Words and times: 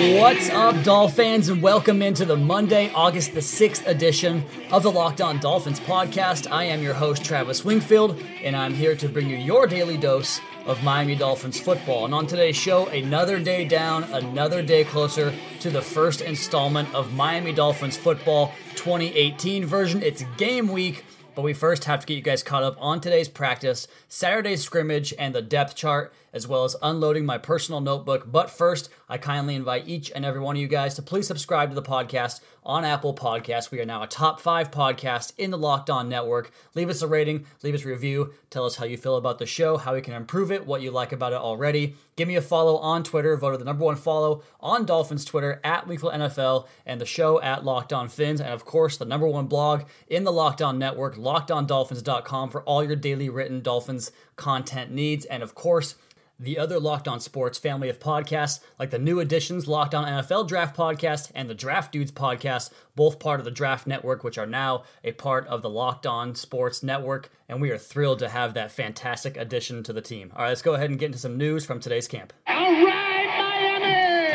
What's 0.00 0.48
up, 0.48 0.82
Dolphins, 0.82 1.50
and 1.50 1.60
welcome 1.60 2.00
into 2.00 2.24
the 2.24 2.34
Monday, 2.34 2.90
August 2.94 3.34
the 3.34 3.40
6th 3.40 3.86
edition 3.86 4.46
of 4.72 4.82
the 4.82 4.90
Locked 4.90 5.20
On 5.20 5.38
Dolphins 5.38 5.78
podcast. 5.78 6.50
I 6.50 6.64
am 6.64 6.82
your 6.82 6.94
host, 6.94 7.22
Travis 7.22 7.66
Wingfield, 7.66 8.18
and 8.42 8.56
I'm 8.56 8.72
here 8.72 8.96
to 8.96 9.08
bring 9.10 9.28
you 9.28 9.36
your 9.36 9.66
daily 9.66 9.98
dose 9.98 10.40
of 10.64 10.82
Miami 10.82 11.16
Dolphins 11.16 11.60
football. 11.60 12.06
And 12.06 12.14
on 12.14 12.26
today's 12.26 12.56
show, 12.56 12.86
another 12.86 13.38
day 13.38 13.66
down, 13.66 14.04
another 14.04 14.62
day 14.62 14.84
closer 14.84 15.34
to 15.60 15.68
the 15.68 15.82
first 15.82 16.22
installment 16.22 16.94
of 16.94 17.12
Miami 17.12 17.52
Dolphins 17.52 17.98
football 17.98 18.54
2018 18.76 19.66
version. 19.66 20.02
It's 20.02 20.24
game 20.38 20.68
week. 20.68 21.04
But 21.34 21.42
we 21.42 21.52
first 21.52 21.84
have 21.84 22.00
to 22.00 22.06
get 22.06 22.14
you 22.14 22.22
guys 22.22 22.42
caught 22.42 22.64
up 22.64 22.76
on 22.80 23.00
today's 23.00 23.28
practice, 23.28 23.86
Saturday's 24.08 24.64
scrimmage, 24.64 25.14
and 25.18 25.34
the 25.34 25.40
depth 25.40 25.76
chart, 25.76 26.12
as 26.32 26.46
well 26.46 26.64
as 26.64 26.76
unloading 26.82 27.26
my 27.26 27.38
personal 27.38 27.80
notebook. 27.80 28.30
But 28.30 28.50
first, 28.50 28.90
I 29.08 29.18
kindly 29.18 29.54
invite 29.54 29.88
each 29.88 30.10
and 30.14 30.24
every 30.24 30.40
one 30.40 30.56
of 30.56 30.62
you 30.62 30.68
guys 30.68 30.94
to 30.94 31.02
please 31.02 31.26
subscribe 31.26 31.70
to 31.70 31.74
the 31.74 31.82
podcast 31.82 32.40
on 32.62 32.84
Apple 32.84 33.14
Podcasts. 33.14 33.70
We 33.70 33.80
are 33.80 33.86
now 33.86 34.02
a 34.02 34.06
top 34.06 34.40
five 34.40 34.70
podcast 34.70 35.32
in 35.38 35.50
the 35.50 35.58
Locked 35.58 35.90
On 35.90 36.08
Network. 36.08 36.52
Leave 36.74 36.90
us 36.90 37.02
a 37.02 37.08
rating, 37.08 37.46
leave 37.62 37.74
us 37.74 37.84
a 37.84 37.88
review, 37.88 38.34
tell 38.50 38.64
us 38.64 38.76
how 38.76 38.84
you 38.84 38.96
feel 38.96 39.16
about 39.16 39.38
the 39.38 39.46
show, 39.46 39.76
how 39.76 39.94
we 39.94 40.02
can 40.02 40.14
improve 40.14 40.52
it, 40.52 40.66
what 40.66 40.82
you 40.82 40.90
like 40.90 41.12
about 41.12 41.32
it 41.32 41.38
already. 41.38 41.94
Give 42.16 42.28
me 42.28 42.36
a 42.36 42.42
follow 42.42 42.76
on 42.76 43.02
Twitter, 43.02 43.36
voted 43.36 43.60
the 43.60 43.64
number 43.64 43.84
one 43.84 43.96
follow 43.96 44.42
on 44.60 44.84
Dolphins 44.84 45.24
Twitter 45.24 45.60
at 45.64 45.86
Wingfield 45.86 46.12
NFL 46.12 46.66
and 46.84 47.00
the 47.00 47.06
show 47.06 47.40
at 47.40 47.64
Locked 47.64 47.92
On 47.92 48.08
Fins, 48.08 48.40
and 48.40 48.52
of 48.52 48.64
course 48.64 48.98
the 48.98 49.06
number 49.06 49.26
one 49.26 49.46
blog 49.46 49.84
in 50.06 50.24
the 50.24 50.32
Locked 50.32 50.60
On 50.60 50.78
Network, 50.78 51.16
LockedOnDolphins.com 51.16 52.50
for 52.50 52.62
all 52.62 52.84
your 52.84 52.96
daily 52.96 53.30
written 53.30 53.62
Dolphins 53.62 54.12
content 54.36 54.90
needs, 54.90 55.24
and 55.24 55.42
of 55.42 55.54
course 55.54 55.94
the 56.40 56.58
other 56.58 56.80
Locked 56.80 57.06
On 57.06 57.20
Sports 57.20 57.58
family 57.58 57.90
of 57.90 58.00
podcasts, 58.00 58.60
like 58.78 58.90
the 58.90 58.98
new 58.98 59.20
additions 59.20 59.68
Locked 59.68 59.94
On 59.94 60.06
NFL 60.06 60.48
Draft 60.48 60.74
Podcast 60.76 61.30
and 61.34 61.48
the 61.50 61.54
Draft 61.54 61.92
Dudes 61.92 62.10
Podcast, 62.10 62.70
both 62.96 63.20
part 63.20 63.40
of 63.40 63.44
the 63.44 63.50
Draft 63.50 63.86
Network, 63.86 64.24
which 64.24 64.38
are 64.38 64.46
now 64.46 64.84
a 65.04 65.12
part 65.12 65.46
of 65.48 65.60
the 65.60 65.70
Locked 65.70 66.06
On 66.06 66.34
Sports 66.34 66.82
Network. 66.82 67.30
And 67.48 67.60
we 67.60 67.70
are 67.70 67.78
thrilled 67.78 68.20
to 68.20 68.28
have 68.30 68.54
that 68.54 68.72
fantastic 68.72 69.36
addition 69.36 69.82
to 69.82 69.92
the 69.92 70.00
team. 70.00 70.32
All 70.34 70.42
right, 70.42 70.48
let's 70.48 70.62
go 70.62 70.74
ahead 70.74 70.88
and 70.90 70.98
get 70.98 71.06
into 71.06 71.18
some 71.18 71.36
news 71.36 71.66
from 71.66 71.78
today's 71.78 72.08
camp. 72.08 72.32
All 72.46 72.84
right! 72.84 73.19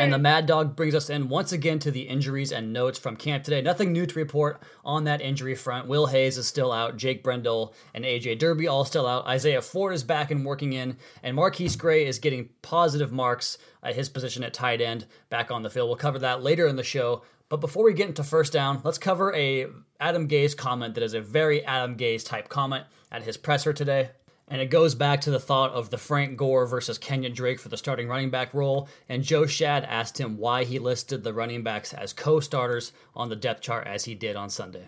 And 0.06 0.14
the 0.14 0.18
Mad 0.18 0.46
Dog 0.46 0.76
brings 0.76 0.94
us 0.94 1.10
in 1.10 1.28
once 1.28 1.50
again 1.50 1.80
to 1.80 1.90
the 1.90 2.02
injuries 2.02 2.52
and 2.52 2.72
notes 2.72 2.96
from 2.96 3.16
camp 3.16 3.42
today. 3.42 3.60
Nothing 3.60 3.92
new 3.92 4.06
to 4.06 4.14
report 4.16 4.62
on 4.84 5.02
that 5.02 5.20
injury 5.20 5.56
front. 5.56 5.88
Will 5.88 6.06
Hayes 6.06 6.38
is 6.38 6.46
still 6.46 6.70
out. 6.70 6.96
Jake 6.96 7.24
Brendel 7.24 7.74
and 7.92 8.04
AJ 8.04 8.38
Derby 8.38 8.68
all 8.68 8.84
still 8.84 9.08
out. 9.08 9.26
Isaiah 9.26 9.60
Ford 9.60 9.92
is 9.92 10.04
back 10.04 10.30
and 10.30 10.44
working 10.44 10.74
in. 10.74 10.96
And 11.24 11.36
MarQueis 11.36 11.76
Gray 11.76 12.06
is 12.06 12.20
getting 12.20 12.50
positive 12.62 13.10
marks 13.10 13.58
at 13.82 13.96
his 13.96 14.08
position 14.08 14.44
at 14.44 14.54
tight 14.54 14.80
end 14.80 15.06
back 15.28 15.50
on 15.50 15.64
the 15.64 15.70
field. 15.70 15.88
We'll 15.88 15.96
cover 15.96 16.20
that 16.20 16.40
later 16.40 16.68
in 16.68 16.76
the 16.76 16.84
show. 16.84 17.22
But 17.48 17.60
before 17.60 17.82
we 17.82 17.92
get 17.92 18.06
into 18.06 18.22
first 18.22 18.52
down, 18.52 18.82
let's 18.84 18.98
cover 18.98 19.34
a 19.34 19.66
Adam 19.98 20.28
Gase 20.28 20.56
comment 20.56 20.94
that 20.94 21.02
is 21.02 21.14
a 21.14 21.20
very 21.20 21.64
Adam 21.64 21.96
Gase 21.96 22.24
type 22.24 22.48
comment 22.48 22.84
at 23.10 23.24
his 23.24 23.36
presser 23.36 23.72
today. 23.72 24.10
And 24.48 24.60
it 24.60 24.66
goes 24.66 24.94
back 24.94 25.22
to 25.22 25.30
the 25.30 25.40
thought 25.40 25.72
of 25.72 25.90
the 25.90 25.98
Frank 25.98 26.36
Gore 26.36 26.66
versus 26.66 26.98
Kenyon 26.98 27.32
Drake 27.32 27.58
for 27.58 27.68
the 27.68 27.76
starting 27.76 28.06
running 28.06 28.30
back 28.30 28.54
role. 28.54 28.88
And 29.08 29.24
Joe 29.24 29.42
Schad 29.42 29.84
asked 29.88 30.18
him 30.18 30.38
why 30.38 30.62
he 30.62 30.78
listed 30.78 31.24
the 31.24 31.32
running 31.32 31.64
backs 31.64 31.92
as 31.92 32.12
co 32.12 32.38
starters 32.38 32.92
on 33.16 33.28
the 33.28 33.36
depth 33.36 33.62
chart 33.62 33.86
as 33.88 34.04
he 34.04 34.14
did 34.14 34.36
on 34.36 34.48
Sunday. 34.48 34.86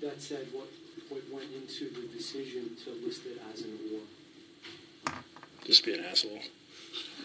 That 0.00 0.20
said, 0.22 0.46
what, 0.52 0.68
what 1.08 1.22
went 1.32 1.48
into 1.52 1.90
the 1.90 2.06
decision 2.16 2.76
to 2.84 2.90
list 3.04 3.22
it 3.26 3.42
as 3.52 3.62
an 3.62 3.76
or? 5.06 5.12
Just 5.64 5.84
be 5.84 5.94
an 5.94 6.04
asshole. 6.04 6.38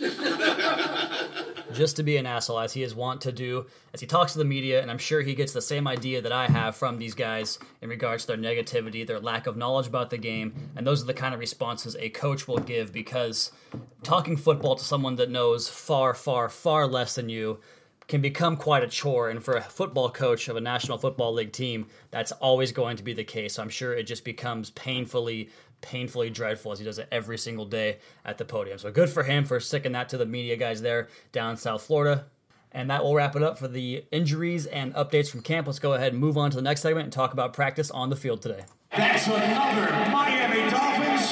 just 1.73 1.95
to 1.95 2.03
be 2.03 2.17
an 2.17 2.25
asshole, 2.25 2.59
as 2.59 2.73
he 2.73 2.83
is 2.83 2.93
wont 2.95 3.21
to 3.21 3.31
do, 3.31 3.65
as 3.93 3.99
he 3.99 4.07
talks 4.07 4.33
to 4.33 4.39
the 4.39 4.45
media, 4.45 4.81
and 4.81 4.91
I'm 4.91 4.97
sure 4.97 5.21
he 5.21 5.35
gets 5.35 5.53
the 5.53 5.61
same 5.61 5.87
idea 5.87 6.21
that 6.21 6.31
I 6.31 6.47
have 6.47 6.75
from 6.75 6.97
these 6.97 7.13
guys 7.13 7.59
in 7.81 7.89
regards 7.89 8.25
to 8.25 8.35
their 8.35 8.37
negativity, 8.37 9.05
their 9.05 9.19
lack 9.19 9.47
of 9.47 9.57
knowledge 9.57 9.87
about 9.87 10.09
the 10.09 10.17
game, 10.17 10.53
and 10.75 10.85
those 10.85 11.01
are 11.01 11.05
the 11.05 11.13
kind 11.13 11.33
of 11.33 11.39
responses 11.39 11.95
a 11.99 12.09
coach 12.09 12.47
will 12.47 12.57
give 12.57 12.91
because 12.93 13.51
talking 14.03 14.37
football 14.37 14.75
to 14.75 14.83
someone 14.83 15.15
that 15.15 15.29
knows 15.31 15.67
far, 15.67 16.13
far, 16.13 16.49
far 16.49 16.87
less 16.87 17.15
than 17.15 17.29
you 17.29 17.59
can 18.07 18.21
become 18.21 18.57
quite 18.57 18.83
a 18.83 18.87
chore. 18.87 19.29
And 19.29 19.43
for 19.43 19.55
a 19.55 19.61
football 19.61 20.09
coach 20.09 20.47
of 20.47 20.57
a 20.57 20.61
National 20.61 20.97
Football 20.97 21.33
League 21.33 21.53
team, 21.53 21.87
that's 22.11 22.31
always 22.33 22.71
going 22.71 22.97
to 22.97 23.03
be 23.03 23.13
the 23.13 23.23
case. 23.23 23.57
I'm 23.57 23.69
sure 23.69 23.93
it 23.93 24.03
just 24.03 24.25
becomes 24.25 24.71
painfully 24.71 25.49
painfully 25.83 26.31
dreadful 26.31 26.71
as 26.71 26.79
he 26.79 26.85
does 26.85 26.97
it 26.97 27.07
every 27.11 27.37
single 27.37 27.65
day 27.65 27.99
at 28.25 28.39
the 28.39 28.45
podium. 28.45 28.79
So 28.79 28.91
good 28.91 29.09
for 29.09 29.21
him 29.21 29.45
for 29.45 29.59
sticking 29.59 29.91
that 29.91 30.09
to 30.09 30.17
the 30.17 30.25
media 30.25 30.55
guys 30.57 30.81
there 30.81 31.09
down 31.31 31.51
in 31.51 31.57
South 31.57 31.83
Florida. 31.83 32.25
And 32.71 32.89
that 32.89 33.03
will 33.03 33.13
wrap 33.13 33.35
it 33.35 33.43
up 33.43 33.59
for 33.59 33.67
the 33.67 34.03
injuries 34.11 34.65
and 34.65 34.95
updates 34.95 35.29
from 35.29 35.41
camp. 35.41 35.67
Let's 35.67 35.77
go 35.77 35.93
ahead 35.93 36.13
and 36.13 36.19
move 36.19 36.39
on 36.39 36.49
to 36.49 36.55
the 36.55 36.63
next 36.63 36.81
segment 36.81 37.03
and 37.03 37.13
talk 37.13 37.31
about 37.31 37.53
practice 37.53 37.91
on 37.91 38.09
the 38.09 38.15
field 38.15 38.41
today. 38.41 38.63
That's 38.95 39.27
another 39.27 40.09
Miami 40.09 40.71
Dolphins. 40.71 41.29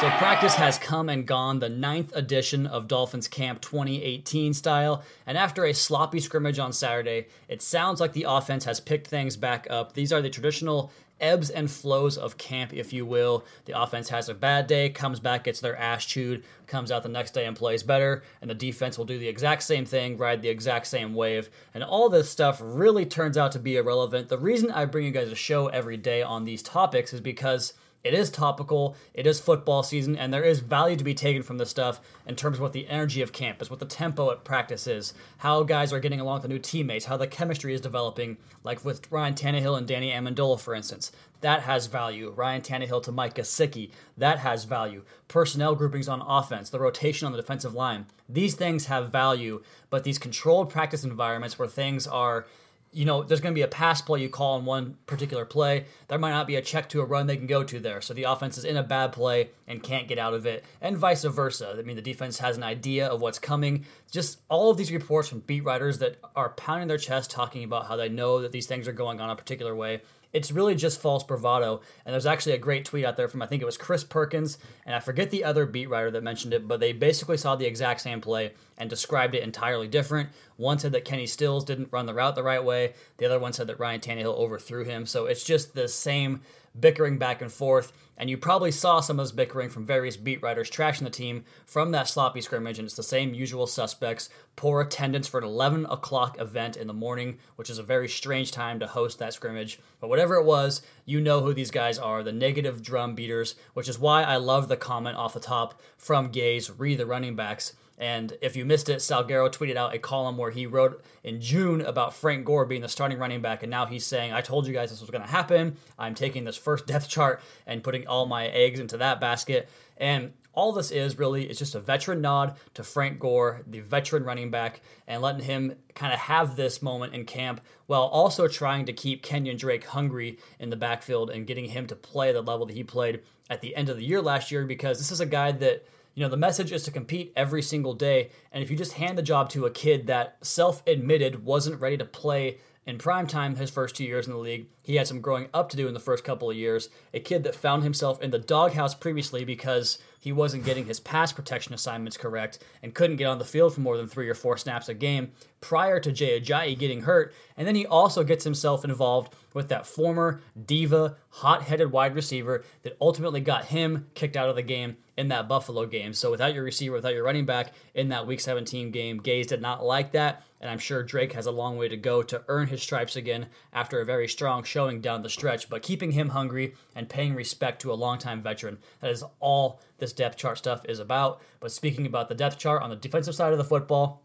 So 0.00 0.08
practice 0.10 0.54
has 0.54 0.78
come 0.78 1.08
and 1.08 1.26
gone, 1.26 1.58
the 1.58 1.68
ninth 1.68 2.14
edition 2.14 2.68
of 2.68 2.86
Dolphins 2.86 3.26
Camp 3.26 3.60
2018 3.60 4.54
style. 4.54 5.02
And 5.26 5.36
after 5.36 5.64
a 5.64 5.72
sloppy 5.72 6.20
scrimmage 6.20 6.60
on 6.60 6.72
Saturday, 6.72 7.26
it 7.48 7.62
sounds 7.62 8.00
like 8.00 8.12
the 8.12 8.26
offense 8.28 8.64
has 8.64 8.78
picked 8.78 9.08
things 9.08 9.36
back 9.36 9.66
up. 9.68 9.94
These 9.94 10.12
are 10.12 10.22
the 10.22 10.30
traditional 10.30 10.92
ebbs 11.20 11.50
and 11.50 11.70
flows 11.70 12.16
of 12.16 12.38
camp, 12.38 12.72
if 12.72 12.92
you 12.92 13.04
will. 13.04 13.44
The 13.64 13.80
offense 13.80 14.08
has 14.10 14.28
a 14.28 14.34
bad 14.34 14.66
day, 14.66 14.90
comes 14.90 15.20
back, 15.20 15.44
gets 15.44 15.60
their 15.60 15.76
ass 15.76 16.04
chewed, 16.04 16.44
comes 16.66 16.90
out 16.90 17.02
the 17.02 17.08
next 17.08 17.32
day 17.32 17.46
and 17.46 17.56
plays 17.56 17.82
better, 17.82 18.22
and 18.40 18.50
the 18.50 18.54
defense 18.54 18.98
will 18.98 19.04
do 19.04 19.18
the 19.18 19.28
exact 19.28 19.62
same 19.62 19.84
thing, 19.84 20.16
ride 20.16 20.42
the 20.42 20.48
exact 20.48 20.86
same 20.86 21.14
wave. 21.14 21.50
And 21.74 21.82
all 21.82 22.08
this 22.08 22.30
stuff 22.30 22.60
really 22.62 23.06
turns 23.06 23.36
out 23.36 23.52
to 23.52 23.58
be 23.58 23.76
irrelevant. 23.76 24.28
The 24.28 24.38
reason 24.38 24.70
I 24.70 24.84
bring 24.84 25.04
you 25.04 25.12
guys 25.12 25.32
a 25.32 25.36
show 25.36 25.68
every 25.68 25.96
day 25.96 26.22
on 26.22 26.44
these 26.44 26.62
topics 26.62 27.12
is 27.12 27.20
because 27.20 27.74
it 28.04 28.14
is 28.14 28.30
topical, 28.30 28.96
it 29.12 29.26
is 29.26 29.40
football 29.40 29.82
season, 29.82 30.16
and 30.16 30.32
there 30.32 30.44
is 30.44 30.60
value 30.60 30.96
to 30.96 31.04
be 31.04 31.14
taken 31.14 31.42
from 31.42 31.58
this 31.58 31.70
stuff 31.70 32.00
in 32.26 32.36
terms 32.36 32.58
of 32.58 32.62
what 32.62 32.72
the 32.72 32.88
energy 32.88 33.22
of 33.22 33.32
camp 33.32 33.60
is, 33.60 33.70
what 33.70 33.80
the 33.80 33.86
tempo 33.86 34.30
at 34.30 34.44
practice 34.44 34.86
is, 34.86 35.14
how 35.38 35.64
guys 35.64 35.92
are 35.92 36.00
getting 36.00 36.20
along 36.20 36.36
with 36.36 36.42
the 36.42 36.48
new 36.48 36.60
teammates, 36.60 37.06
how 37.06 37.16
the 37.16 37.26
chemistry 37.26 37.74
is 37.74 37.80
developing, 37.80 38.36
like 38.62 38.84
with 38.84 39.10
Ryan 39.10 39.34
Tannehill 39.34 39.76
and 39.76 39.86
Danny 39.86 40.10
Amendola, 40.10 40.60
for 40.60 40.74
instance. 40.74 41.10
That 41.40 41.62
has 41.62 41.86
value. 41.86 42.32
Ryan 42.34 42.62
Tannehill 42.62 43.02
to 43.04 43.12
Mike 43.12 43.34
Gesicki, 43.34 43.90
that 44.16 44.38
has 44.38 44.64
value. 44.64 45.02
Personnel 45.28 45.74
groupings 45.74 46.08
on 46.08 46.20
offense, 46.20 46.70
the 46.70 46.80
rotation 46.80 47.26
on 47.26 47.32
the 47.32 47.38
defensive 47.40 47.74
line. 47.74 48.06
These 48.28 48.54
things 48.54 48.86
have 48.86 49.10
value, 49.10 49.62
but 49.90 50.04
these 50.04 50.18
controlled 50.18 50.70
practice 50.70 51.04
environments 51.04 51.58
where 51.58 51.68
things 51.68 52.06
are 52.06 52.46
you 52.92 53.04
know, 53.04 53.22
there's 53.22 53.40
going 53.40 53.52
to 53.52 53.58
be 53.58 53.62
a 53.62 53.68
pass 53.68 54.00
play 54.00 54.20
you 54.20 54.28
call 54.28 54.56
on 54.56 54.64
one 54.64 54.96
particular 55.06 55.44
play. 55.44 55.84
There 56.08 56.18
might 56.18 56.30
not 56.30 56.46
be 56.46 56.56
a 56.56 56.62
check 56.62 56.88
to 56.90 57.00
a 57.00 57.04
run 57.04 57.26
they 57.26 57.36
can 57.36 57.46
go 57.46 57.62
to 57.62 57.78
there. 57.78 58.00
So 58.00 58.14
the 58.14 58.24
offense 58.24 58.56
is 58.56 58.64
in 58.64 58.76
a 58.76 58.82
bad 58.82 59.12
play 59.12 59.50
and 59.66 59.82
can't 59.82 60.08
get 60.08 60.18
out 60.18 60.34
of 60.34 60.46
it, 60.46 60.64
and 60.80 60.96
vice 60.96 61.24
versa. 61.24 61.76
I 61.78 61.82
mean, 61.82 61.96
the 61.96 62.02
defense 62.02 62.38
has 62.38 62.56
an 62.56 62.62
idea 62.62 63.06
of 63.06 63.20
what's 63.20 63.38
coming. 63.38 63.84
Just 64.10 64.40
all 64.48 64.70
of 64.70 64.76
these 64.76 64.90
reports 64.90 65.28
from 65.28 65.40
beat 65.40 65.64
writers 65.64 65.98
that 65.98 66.18
are 66.34 66.50
pounding 66.50 66.88
their 66.88 66.98
chest 66.98 67.30
talking 67.30 67.64
about 67.64 67.86
how 67.86 67.96
they 67.96 68.08
know 68.08 68.40
that 68.40 68.52
these 68.52 68.66
things 68.66 68.88
are 68.88 68.92
going 68.92 69.20
on 69.20 69.30
a 69.30 69.36
particular 69.36 69.74
way 69.74 70.00
it's 70.32 70.52
really 70.52 70.74
just 70.74 71.00
false 71.00 71.24
bravado. 71.24 71.80
And 72.04 72.12
there's 72.12 72.26
actually 72.26 72.52
a 72.52 72.58
great 72.58 72.84
tweet 72.84 73.04
out 73.04 73.16
there 73.16 73.28
from 73.28 73.42
I 73.42 73.46
think 73.46 73.62
it 73.62 73.66
was 73.66 73.76
Chris 73.76 74.04
Perkins, 74.04 74.58
and 74.84 74.94
I 74.94 75.00
forget 75.00 75.30
the 75.30 75.44
other 75.44 75.66
beat 75.66 75.88
writer 75.88 76.10
that 76.10 76.22
mentioned 76.22 76.52
it, 76.52 76.68
but 76.68 76.80
they 76.80 76.92
basically 76.92 77.36
saw 77.36 77.56
the 77.56 77.66
exact 77.66 78.00
same 78.00 78.20
play 78.20 78.52
and 78.76 78.90
described 78.90 79.34
it 79.34 79.42
entirely 79.42 79.88
different. 79.88 80.30
One 80.56 80.78
said 80.78 80.92
that 80.92 81.04
Kenny 81.04 81.26
Stills 81.26 81.64
didn't 81.64 81.92
run 81.92 82.06
the 82.06 82.14
route 82.14 82.34
the 82.34 82.42
right 82.42 82.62
way. 82.62 82.94
The 83.16 83.26
other 83.26 83.38
one 83.38 83.52
said 83.52 83.66
that 83.68 83.80
Ryan 83.80 84.00
Tannehill 84.00 84.36
overthrew 84.36 84.84
him. 84.84 85.06
So 85.06 85.26
it's 85.26 85.44
just 85.44 85.74
the 85.74 85.88
same 85.88 86.42
bickering 86.80 87.18
back 87.18 87.42
and 87.42 87.52
forth. 87.52 87.92
And 88.16 88.28
you 88.28 88.36
probably 88.36 88.72
saw 88.72 89.00
some 89.00 89.20
of 89.20 89.26
this 89.26 89.32
bickering 89.32 89.70
from 89.70 89.86
various 89.86 90.16
beat 90.16 90.42
writers 90.42 90.70
trashing 90.70 91.04
the 91.04 91.10
team 91.10 91.44
from 91.66 91.92
that 91.92 92.08
sloppy 92.08 92.40
scrimmage. 92.40 92.78
And 92.78 92.86
it's 92.86 92.96
the 92.96 93.02
same 93.02 93.32
usual 93.32 93.66
suspects 93.66 94.28
poor 94.56 94.80
attendance 94.80 95.28
for 95.28 95.38
an 95.38 95.44
11 95.44 95.86
o'clock 95.86 96.40
event 96.40 96.76
in 96.76 96.88
the 96.88 96.92
morning, 96.92 97.38
which 97.54 97.70
is 97.70 97.78
a 97.78 97.82
very 97.82 98.08
strange 98.08 98.50
time 98.50 98.80
to 98.80 98.88
host 98.88 99.20
that 99.20 99.32
scrimmage. 99.32 99.78
But 100.00 100.08
whatever 100.08 100.34
it 100.34 100.44
was, 100.44 100.82
you 101.04 101.20
know 101.20 101.42
who 101.42 101.54
these 101.54 101.70
guys 101.70 101.96
are 101.96 102.24
the 102.24 102.32
negative 102.32 102.82
drum 102.82 103.14
beaters, 103.14 103.54
which 103.74 103.88
is 103.88 104.00
why 104.00 104.24
I 104.24 104.36
love 104.36 104.66
the 104.66 104.76
comment 104.76 105.16
off 105.16 105.34
the 105.34 105.40
top 105.40 105.80
from 105.96 106.32
Gase, 106.32 106.72
re 106.76 106.96
the 106.96 107.06
running 107.06 107.36
backs. 107.36 107.74
And 107.98 108.38
if 108.40 108.54
you 108.54 108.64
missed 108.64 108.88
it, 108.88 108.98
Salguero 108.98 109.50
tweeted 109.50 109.76
out 109.76 109.94
a 109.94 109.98
column 109.98 110.36
where 110.38 110.52
he 110.52 110.66
wrote 110.66 111.04
in 111.24 111.40
June 111.40 111.80
about 111.80 112.14
Frank 112.14 112.44
Gore 112.44 112.64
being 112.64 112.80
the 112.82 112.88
starting 112.88 113.18
running 113.18 113.42
back, 113.42 113.64
and 113.64 113.70
now 113.70 113.86
he's 113.86 114.06
saying, 114.06 114.32
I 114.32 114.40
told 114.40 114.68
you 114.68 114.72
guys 114.72 114.90
this 114.90 115.00
was 115.00 115.10
going 115.10 115.24
to 115.24 115.30
happen. 115.30 115.76
I'm 115.98 116.14
taking 116.14 116.44
this 116.44 116.56
first 116.56 116.86
depth 116.86 117.08
chart 117.08 117.42
and 117.66 117.82
putting 117.82 118.06
all 118.06 118.26
my 118.26 118.46
eggs 118.46 118.78
into 118.78 118.96
that 118.98 119.20
basket. 119.20 119.68
And 119.96 120.32
all 120.52 120.72
this 120.72 120.92
is 120.92 121.18
really 121.18 121.50
is 121.50 121.58
just 121.58 121.74
a 121.74 121.80
veteran 121.80 122.20
nod 122.20 122.56
to 122.74 122.84
Frank 122.84 123.18
Gore, 123.18 123.62
the 123.66 123.80
veteran 123.80 124.22
running 124.24 124.50
back, 124.50 124.80
and 125.08 125.20
letting 125.20 125.44
him 125.44 125.74
kind 125.94 126.12
of 126.12 126.20
have 126.20 126.54
this 126.54 126.80
moment 126.80 127.14
in 127.14 127.24
camp 127.24 127.60
while 127.86 128.02
also 128.02 128.46
trying 128.46 128.86
to 128.86 128.92
keep 128.92 129.24
Kenyon 129.24 129.56
Drake 129.56 129.84
hungry 129.84 130.38
in 130.60 130.70
the 130.70 130.76
backfield 130.76 131.30
and 131.30 131.48
getting 131.48 131.64
him 131.64 131.86
to 131.88 131.96
play 131.96 132.32
the 132.32 132.42
level 132.42 132.66
that 132.66 132.74
he 132.74 132.84
played 132.84 133.22
at 133.50 133.60
the 133.60 133.74
end 133.74 133.88
of 133.88 133.96
the 133.96 134.04
year 134.04 134.22
last 134.22 134.52
year 134.52 134.64
because 134.66 134.98
this 134.98 135.10
is 135.10 135.20
a 135.20 135.26
guy 135.26 135.50
that– 135.50 135.84
you 136.18 136.24
know, 136.24 136.30
the 136.30 136.36
message 136.36 136.72
is 136.72 136.82
to 136.82 136.90
compete 136.90 137.32
every 137.36 137.62
single 137.62 137.94
day. 137.94 138.30
And 138.50 138.60
if 138.60 138.72
you 138.72 138.76
just 138.76 138.94
hand 138.94 139.16
the 139.16 139.22
job 139.22 139.50
to 139.50 139.66
a 139.66 139.70
kid 139.70 140.08
that 140.08 140.36
self 140.42 140.82
admitted 140.84 141.44
wasn't 141.44 141.80
ready 141.80 141.96
to 141.96 142.04
play 142.04 142.58
in 142.88 142.98
prime 142.98 143.28
time 143.28 143.54
his 143.54 143.70
first 143.70 143.94
two 143.94 144.02
years 144.02 144.26
in 144.26 144.32
the 144.32 144.38
league, 144.38 144.66
he 144.82 144.96
had 144.96 145.06
some 145.06 145.20
growing 145.20 145.46
up 145.54 145.68
to 145.68 145.76
do 145.76 145.86
in 145.86 145.94
the 145.94 146.00
first 146.00 146.24
couple 146.24 146.50
of 146.50 146.56
years. 146.56 146.88
A 147.14 147.20
kid 147.20 147.44
that 147.44 147.54
found 147.54 147.84
himself 147.84 148.20
in 148.20 148.32
the 148.32 148.38
doghouse 148.40 148.96
previously 148.96 149.44
because 149.44 150.00
he 150.18 150.32
wasn't 150.32 150.64
getting 150.64 150.86
his 150.86 150.98
pass 150.98 151.32
protection 151.32 151.72
assignments 151.72 152.16
correct 152.16 152.58
and 152.82 152.96
couldn't 152.96 153.18
get 153.18 153.26
on 153.26 153.38
the 153.38 153.44
field 153.44 153.72
for 153.72 153.80
more 153.80 153.96
than 153.96 154.08
three 154.08 154.28
or 154.28 154.34
four 154.34 154.56
snaps 154.56 154.88
a 154.88 154.94
game 154.94 155.30
prior 155.60 156.00
to 156.00 156.10
Jay 156.10 156.40
Ajayi 156.40 156.76
getting 156.76 157.02
hurt. 157.02 157.32
And 157.56 157.64
then 157.64 157.76
he 157.76 157.86
also 157.86 158.24
gets 158.24 158.42
himself 158.42 158.84
involved 158.84 159.36
with 159.54 159.68
that 159.68 159.86
former 159.86 160.40
diva, 160.66 161.16
hot 161.28 161.62
headed 161.62 161.92
wide 161.92 162.16
receiver 162.16 162.64
that 162.82 162.96
ultimately 163.00 163.40
got 163.40 163.66
him 163.66 164.08
kicked 164.14 164.36
out 164.36 164.48
of 164.48 164.56
the 164.56 164.62
game 164.62 164.96
in 165.18 165.28
that 165.28 165.48
Buffalo 165.48 165.84
game. 165.84 166.14
So 166.14 166.30
without 166.30 166.54
your 166.54 166.62
receiver, 166.62 166.94
without 166.94 167.12
your 167.12 167.24
running 167.24 167.44
back 167.44 167.72
in 167.92 168.10
that 168.10 168.28
Week 168.28 168.38
17 168.38 168.92
game, 168.92 169.18
Gase 169.18 169.48
did 169.48 169.60
not 169.60 169.84
like 169.84 170.12
that. 170.12 170.44
And 170.60 170.70
I'm 170.70 170.78
sure 170.78 171.02
Drake 171.02 171.32
has 171.32 171.46
a 171.46 171.50
long 171.50 171.76
way 171.76 171.88
to 171.88 171.96
go 171.96 172.22
to 172.22 172.44
earn 172.46 172.68
his 172.68 172.80
stripes 172.80 173.16
again 173.16 173.48
after 173.72 174.00
a 174.00 174.04
very 174.04 174.28
strong 174.28 174.62
showing 174.62 175.00
down 175.00 175.22
the 175.22 175.28
stretch. 175.28 175.68
But 175.68 175.82
keeping 175.82 176.12
him 176.12 176.28
hungry 176.28 176.74
and 176.94 177.08
paying 177.08 177.34
respect 177.34 177.82
to 177.82 177.92
a 177.92 177.94
longtime 177.94 178.42
veteran, 178.42 178.78
that 179.00 179.10
is 179.10 179.24
all 179.40 179.80
this 179.98 180.12
depth 180.12 180.36
chart 180.36 180.56
stuff 180.56 180.84
is 180.88 181.00
about. 181.00 181.42
But 181.58 181.72
speaking 181.72 182.06
about 182.06 182.28
the 182.28 182.36
depth 182.36 182.56
chart 182.56 182.82
on 182.82 182.90
the 182.90 182.96
defensive 182.96 183.34
side 183.34 183.50
of 183.50 183.58
the 183.58 183.64
football, 183.64 184.22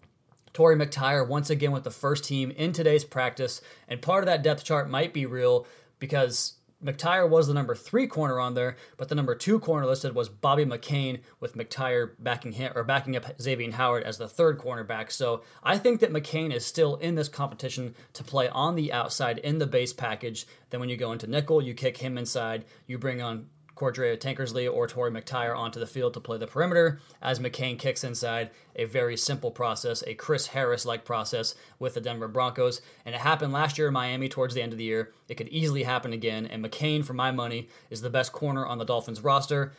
Torry 0.53 0.75
McTyer 0.75 1.27
once 1.27 1.49
again 1.49 1.71
with 1.71 1.85
the 1.85 1.89
first 1.89 2.23
team 2.23 2.51
in 2.51 2.71
today's 2.71 3.03
practice. 3.03 3.61
And 3.87 3.99
part 3.99 4.21
of 4.21 4.27
that 4.27 4.43
depth 4.43 4.63
chart 4.63 4.91
might 4.91 5.11
be 5.11 5.25
real 5.25 5.65
because 5.97 6.53
McTyer 6.83 7.29
was 7.29 7.47
the 7.47 7.53
number 7.53 7.75
three 7.75 8.07
corner 8.07 8.39
on 8.39 8.53
there, 8.53 8.75
but 8.97 9.07
the 9.07 9.15
number 9.15 9.35
two 9.35 9.59
corner 9.59 9.85
listed 9.85 10.13
was 10.13 10.27
Bobby 10.27 10.65
McCain 10.65 11.21
with 11.39 11.55
McTyer 11.55 12.11
backing 12.19 12.51
him 12.51 12.73
or 12.75 12.83
backing 12.83 13.15
up 13.15 13.39
Xavier 13.41 13.71
Howard 13.71 14.03
as 14.03 14.17
the 14.17 14.27
third 14.27 14.59
cornerback. 14.59 15.11
So 15.11 15.43
I 15.63 15.77
think 15.77 16.01
that 16.01 16.11
McCain 16.11 16.53
is 16.53 16.65
still 16.65 16.97
in 16.97 17.15
this 17.15 17.29
competition 17.29 17.95
to 18.13 18.23
play 18.23 18.49
on 18.49 18.75
the 18.75 18.91
outside 18.91 19.37
in 19.39 19.59
the 19.59 19.67
base 19.67 19.93
package. 19.93 20.45
Then 20.69 20.79
when 20.79 20.89
you 20.89 20.97
go 20.97 21.13
into 21.13 21.27
nickel, 21.27 21.61
you 21.61 21.73
kick 21.73 21.97
him 21.97 22.17
inside. 22.17 22.65
You 22.87 22.97
bring 22.97 23.21
on 23.21 23.47
Cordrea 23.75 24.17
Tankersley 24.17 24.71
or 24.71 24.87
Torry 24.87 25.11
McTyer 25.11 25.57
onto 25.57 25.79
the 25.79 25.87
field 25.87 26.13
to 26.13 26.19
play 26.19 26.37
the 26.37 26.47
perimeter 26.47 26.99
as 27.21 27.39
McCain 27.39 27.77
kicks 27.77 28.03
inside. 28.03 28.51
A 28.75 28.85
very 28.85 29.17
simple 29.17 29.51
process, 29.51 30.03
a 30.05 30.13
Chris 30.13 30.47
Harris 30.47 30.85
like 30.85 31.05
process 31.05 31.55
with 31.79 31.93
the 31.95 32.01
Denver 32.01 32.27
Broncos. 32.27 32.81
And 33.05 33.15
it 33.15 33.21
happened 33.21 33.53
last 33.53 33.77
year 33.77 33.87
in 33.87 33.93
Miami 33.93 34.29
towards 34.29 34.53
the 34.53 34.61
end 34.61 34.71
of 34.71 34.77
the 34.77 34.83
year. 34.83 35.11
It 35.27 35.35
could 35.35 35.49
easily 35.49 35.83
happen 35.83 36.13
again. 36.13 36.45
And 36.45 36.63
McCain, 36.63 37.03
for 37.03 37.13
my 37.13 37.31
money, 37.31 37.69
is 37.89 38.01
the 38.01 38.09
best 38.09 38.31
corner 38.31 38.65
on 38.65 38.77
the 38.77 38.85
Dolphins 38.85 39.21
roster 39.21 39.73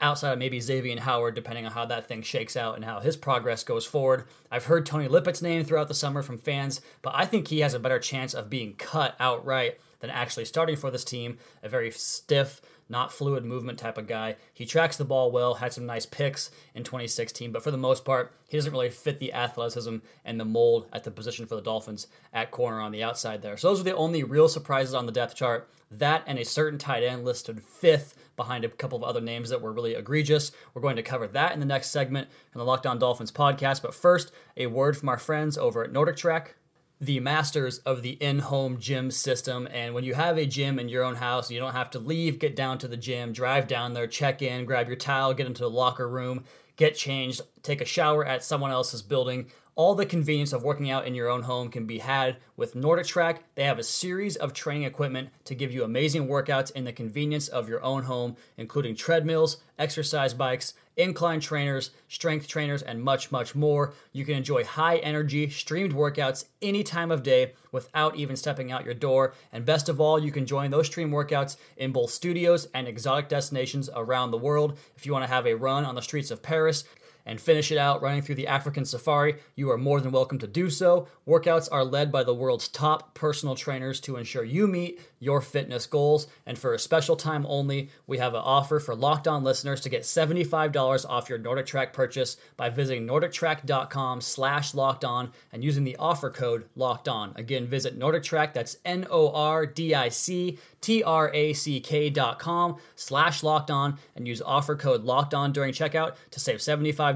outside 0.00 0.32
of 0.32 0.38
maybe 0.38 0.60
Xavier 0.60 1.00
Howard, 1.00 1.34
depending 1.34 1.64
on 1.64 1.72
how 1.72 1.86
that 1.86 2.06
thing 2.06 2.22
shakes 2.22 2.56
out 2.56 2.76
and 2.76 2.84
how 2.84 3.00
his 3.00 3.16
progress 3.16 3.64
goes 3.64 3.86
forward. 3.86 4.24
I've 4.50 4.66
heard 4.66 4.84
Tony 4.84 5.08
Lippett's 5.08 5.42
name 5.42 5.64
throughout 5.64 5.88
the 5.88 5.94
summer 5.94 6.22
from 6.22 6.38
fans, 6.38 6.80
but 7.02 7.14
I 7.14 7.24
think 7.24 7.48
he 7.48 7.60
has 7.60 7.74
a 7.74 7.78
better 7.78 7.98
chance 7.98 8.34
of 8.34 8.50
being 8.50 8.74
cut 8.74 9.16
outright 9.18 9.78
than 10.00 10.10
actually 10.10 10.44
starting 10.44 10.76
for 10.76 10.90
this 10.90 11.04
team. 11.04 11.38
A 11.62 11.68
very 11.68 11.90
stiff, 11.90 12.60
not 12.88 13.12
fluid 13.12 13.44
movement 13.44 13.78
type 13.78 13.98
of 13.98 14.06
guy. 14.06 14.36
He 14.54 14.64
tracks 14.64 14.96
the 14.96 15.04
ball 15.04 15.30
well, 15.30 15.54
had 15.54 15.72
some 15.72 15.86
nice 15.86 16.06
picks 16.06 16.50
in 16.74 16.84
2016, 16.84 17.52
but 17.52 17.62
for 17.62 17.70
the 17.70 17.76
most 17.76 18.04
part, 18.04 18.32
he 18.48 18.56
doesn't 18.56 18.72
really 18.72 18.90
fit 18.90 19.18
the 19.18 19.32
athleticism 19.32 19.96
and 20.24 20.40
the 20.40 20.44
mold 20.44 20.86
at 20.92 21.04
the 21.04 21.10
position 21.10 21.46
for 21.46 21.56
the 21.56 21.62
Dolphins 21.62 22.06
at 22.32 22.50
corner 22.50 22.80
on 22.80 22.92
the 22.92 23.02
outside 23.02 23.42
there. 23.42 23.56
So 23.56 23.68
those 23.68 23.80
are 23.80 23.84
the 23.84 23.96
only 23.96 24.22
real 24.22 24.48
surprises 24.48 24.94
on 24.94 25.06
the 25.06 25.12
depth 25.12 25.34
chart. 25.34 25.68
That 25.90 26.24
and 26.26 26.38
a 26.38 26.44
certain 26.44 26.78
tight 26.78 27.02
end 27.02 27.24
listed 27.24 27.62
fifth 27.62 28.16
behind 28.36 28.64
a 28.64 28.68
couple 28.68 28.98
of 28.98 29.04
other 29.04 29.20
names 29.20 29.50
that 29.50 29.62
were 29.62 29.72
really 29.72 29.94
egregious. 29.94 30.52
We're 30.74 30.82
going 30.82 30.96
to 30.96 31.02
cover 31.02 31.26
that 31.28 31.52
in 31.52 31.60
the 31.60 31.66
next 31.66 31.90
segment 31.90 32.28
in 32.54 32.58
the 32.58 32.64
Locked 32.64 32.86
On 32.86 32.98
Dolphins 32.98 33.32
podcast. 33.32 33.82
But 33.82 33.94
first, 33.94 34.32
a 34.56 34.66
word 34.66 34.96
from 34.96 35.08
our 35.08 35.18
friends 35.18 35.56
over 35.56 35.84
at 35.84 35.92
Nordic 35.92 36.16
Track 36.16 36.56
the 37.00 37.20
masters 37.20 37.78
of 37.78 38.02
the 38.02 38.12
in-home 38.22 38.78
gym 38.80 39.10
system 39.10 39.68
and 39.70 39.92
when 39.92 40.02
you 40.02 40.14
have 40.14 40.38
a 40.38 40.46
gym 40.46 40.78
in 40.78 40.88
your 40.88 41.04
own 41.04 41.14
house 41.14 41.50
you 41.50 41.60
don't 41.60 41.74
have 41.74 41.90
to 41.90 41.98
leave 41.98 42.38
get 42.38 42.56
down 42.56 42.78
to 42.78 42.88
the 42.88 42.96
gym 42.96 43.32
drive 43.32 43.66
down 43.66 43.92
there 43.92 44.06
check 44.06 44.40
in 44.40 44.64
grab 44.64 44.86
your 44.86 44.96
towel 44.96 45.34
get 45.34 45.46
into 45.46 45.62
the 45.62 45.70
locker 45.70 46.08
room 46.08 46.42
get 46.76 46.96
changed 46.96 47.42
take 47.62 47.82
a 47.82 47.84
shower 47.84 48.24
at 48.24 48.42
someone 48.42 48.70
else's 48.70 49.02
building 49.02 49.46
all 49.76 49.94
the 49.94 50.06
convenience 50.06 50.54
of 50.54 50.62
working 50.62 50.90
out 50.90 51.06
in 51.06 51.14
your 51.14 51.28
own 51.28 51.42
home 51.42 51.68
can 51.68 51.84
be 51.84 51.98
had 51.98 52.38
with 52.56 52.74
Nordic 52.74 53.06
Track. 53.06 53.44
They 53.56 53.64
have 53.64 53.78
a 53.78 53.82
series 53.82 54.36
of 54.36 54.54
training 54.54 54.84
equipment 54.84 55.28
to 55.44 55.54
give 55.54 55.70
you 55.70 55.84
amazing 55.84 56.28
workouts 56.28 56.70
in 56.70 56.84
the 56.84 56.94
convenience 56.94 57.48
of 57.48 57.68
your 57.68 57.84
own 57.84 58.04
home, 58.04 58.36
including 58.56 58.96
treadmills, 58.96 59.58
exercise 59.78 60.32
bikes, 60.32 60.72
incline 60.96 61.40
trainers, 61.40 61.90
strength 62.08 62.48
trainers, 62.48 62.82
and 62.82 63.02
much, 63.02 63.30
much 63.30 63.54
more. 63.54 63.92
You 64.12 64.24
can 64.24 64.34
enjoy 64.34 64.64
high 64.64 64.96
energy, 64.96 65.48
streamed 65.50 65.94
workouts 65.94 66.46
any 66.62 66.82
time 66.82 67.10
of 67.10 67.22
day 67.22 67.52
without 67.72 68.16
even 68.16 68.36
stepping 68.36 68.72
out 68.72 68.84
your 68.84 68.94
door. 68.94 69.34
And 69.52 69.64
best 69.64 69.88
of 69.88 70.00
all, 70.00 70.18
you 70.18 70.32
can 70.32 70.46
join 70.46 70.70
those 70.70 70.86
stream 70.86 71.10
workouts 71.10 71.56
in 71.76 71.92
both 71.92 72.10
studios 72.10 72.68
and 72.74 72.88
exotic 72.88 73.28
destinations 73.28 73.90
around 73.94 74.30
the 74.30 74.38
world. 74.38 74.78
If 74.96 75.06
you 75.06 75.12
want 75.12 75.24
to 75.24 75.30
have 75.30 75.46
a 75.46 75.54
run 75.54 75.84
on 75.84 75.94
the 75.94 76.02
streets 76.02 76.30
of 76.30 76.42
Paris, 76.42 76.84
and 77.26 77.40
finish 77.40 77.70
it 77.70 77.76
out 77.76 78.00
running 78.00 78.22
through 78.22 78.36
the 78.36 78.46
African 78.46 78.84
safari, 78.84 79.36
you 79.54 79.70
are 79.70 79.76
more 79.76 80.00
than 80.00 80.12
welcome 80.12 80.38
to 80.38 80.46
do 80.46 80.70
so. 80.70 81.08
Workouts 81.26 81.68
are 81.70 81.84
led 81.84 82.10
by 82.10 82.22
the 82.24 82.34
world's 82.34 82.68
top 82.68 83.14
personal 83.14 83.56
trainers 83.56 84.00
to 84.00 84.16
ensure 84.16 84.44
you 84.44 84.66
meet 84.66 85.00
your 85.18 85.40
fitness 85.40 85.86
goals. 85.86 86.28
And 86.46 86.58
for 86.58 86.72
a 86.72 86.78
special 86.78 87.16
time 87.16 87.44
only, 87.48 87.90
we 88.06 88.18
have 88.18 88.34
an 88.34 88.42
offer 88.42 88.78
for 88.78 88.94
locked 88.94 89.26
on 89.26 89.42
listeners 89.42 89.80
to 89.82 89.88
get 89.88 90.02
$75 90.02 91.04
off 91.08 91.28
your 91.28 91.38
Nordic 91.38 91.66
Track 91.66 91.92
purchase 91.92 92.36
by 92.56 92.70
visiting 92.70 93.06
nordictrack.com 93.06 94.20
slash 94.20 94.74
locked 94.74 95.04
on 95.04 95.32
and 95.52 95.64
using 95.64 95.84
the 95.84 95.96
offer 95.96 96.30
code 96.30 96.66
locked 96.76 97.08
on. 97.08 97.32
Again, 97.36 97.66
visit 97.66 97.98
Nordic 97.98 98.22
Track, 98.22 98.54
that's 98.54 98.78
N 98.84 99.06
O 99.10 99.32
R 99.32 99.66
D 99.66 99.94
I 99.94 100.08
C 100.08 100.58
T-R-A-C-K 100.86 102.10
dot 102.10 102.38
com 102.38 102.76
slash 102.94 103.42
locked 103.42 103.72
on 103.72 103.98
and 104.14 104.28
use 104.28 104.40
offer 104.40 104.76
code 104.76 105.02
locked 105.02 105.34
on 105.34 105.50
during 105.52 105.72
checkout 105.72 106.14
to 106.30 106.38
save 106.38 106.58
$75 106.58 107.15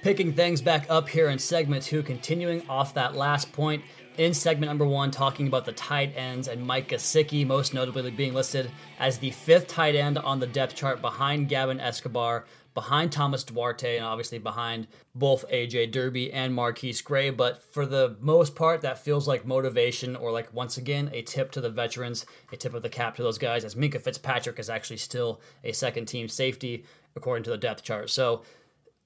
Picking 0.00 0.32
things 0.32 0.62
back 0.62 0.86
up 0.88 1.08
here 1.08 1.28
in 1.28 1.40
segment 1.40 1.82
two, 1.82 2.04
continuing 2.04 2.62
off 2.68 2.94
that 2.94 3.16
last 3.16 3.52
point 3.52 3.82
in 4.16 4.32
segment 4.32 4.70
number 4.70 4.86
one, 4.86 5.10
talking 5.10 5.48
about 5.48 5.64
the 5.64 5.72
tight 5.72 6.12
ends 6.16 6.46
and 6.46 6.64
Mike 6.64 6.88
Gesicki, 6.88 7.44
most 7.44 7.74
notably 7.74 8.10
being 8.12 8.32
listed 8.32 8.70
as 9.00 9.18
the 9.18 9.30
fifth 9.30 9.66
tight 9.66 9.96
end 9.96 10.16
on 10.16 10.38
the 10.38 10.46
depth 10.46 10.76
chart 10.76 11.00
behind 11.00 11.48
Gavin 11.48 11.80
Escobar, 11.80 12.44
behind 12.74 13.10
Thomas 13.10 13.42
Duarte, 13.42 13.96
and 13.96 14.06
obviously 14.06 14.38
behind 14.38 14.86
both 15.16 15.44
AJ 15.50 15.90
Derby 15.90 16.32
and 16.32 16.56
MarQueis 16.56 17.02
Gray. 17.02 17.30
But 17.30 17.60
for 17.72 17.84
the 17.84 18.16
most 18.20 18.54
part, 18.54 18.82
that 18.82 19.04
feels 19.04 19.26
like 19.26 19.44
motivation 19.44 20.14
or 20.14 20.30
like 20.30 20.54
once 20.54 20.76
again 20.76 21.10
a 21.12 21.22
tip 21.22 21.50
to 21.52 21.60
the 21.60 21.70
veterans, 21.70 22.24
a 22.52 22.56
tip 22.56 22.72
of 22.74 22.82
the 22.82 22.88
cap 22.88 23.16
to 23.16 23.24
those 23.24 23.38
guys, 23.38 23.64
as 23.64 23.74
Minkah 23.74 24.00
Fitzpatrick 24.00 24.60
is 24.60 24.70
actually 24.70 24.98
still 24.98 25.40
a 25.64 25.72
second 25.72 26.06
team 26.06 26.28
safety 26.28 26.84
according 27.16 27.42
to 27.42 27.50
the 27.50 27.58
depth 27.58 27.82
chart. 27.82 28.10
So 28.10 28.42